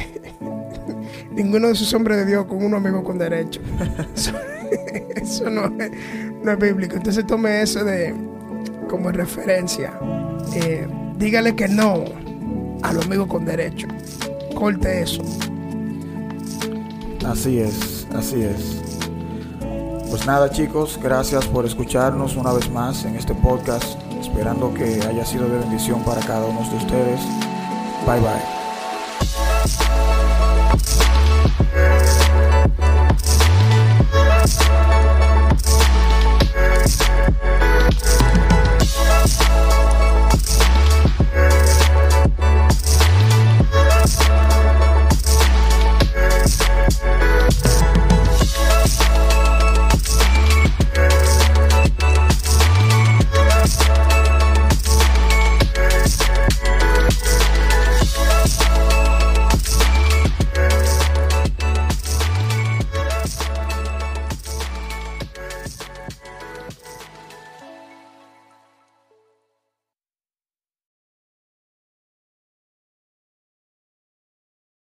ninguno 1.32 1.68
de 1.68 1.72
esos 1.74 1.92
hombres 1.94 2.18
de 2.18 2.26
Dios 2.26 2.46
con 2.46 2.62
un 2.64 2.74
amigo 2.74 3.02
con 3.02 3.18
derecho. 3.18 3.60
Eso, 5.16 5.50
no, 5.50 5.66
es, 5.82 5.90
no, 6.42 6.52
es, 6.52 6.58
bíblico. 6.58 6.96
Entonces 6.96 7.26
tome 7.26 7.62
eso 7.62 7.84
de 7.84 8.14
como 8.88 9.10
referencia. 9.10 9.92
dígale 11.16 11.54
que 11.54 11.68
no 11.68 12.04
a 12.82 12.92
los 12.92 13.06
amigos 13.06 13.28
con 13.28 13.44
derecho. 13.44 13.88
Corte 14.54 15.02
eso. 15.02 15.22
Así 17.26 17.58
es, 17.58 18.06
así 18.14 18.42
es. 18.42 18.82
Pues 20.10 20.26
nada 20.26 20.50
chicos, 20.50 21.00
gracias 21.02 21.46
por 21.46 21.64
escucharnos 21.64 22.36
una 22.36 22.52
vez 22.52 22.70
más 22.70 23.04
en 23.06 23.16
este 23.16 23.34
podcast, 23.34 23.98
esperando 24.20 24.74
que 24.74 25.00
haya 25.08 25.24
sido 25.24 25.48
de 25.48 25.58
bendición 25.58 26.04
para 26.04 26.20
cada 26.20 26.44
uno 26.44 26.68
de 26.68 26.76
ustedes. 26.76 27.20
Bye 28.06 28.20
bye. 28.20 28.62
Thank 34.44 34.82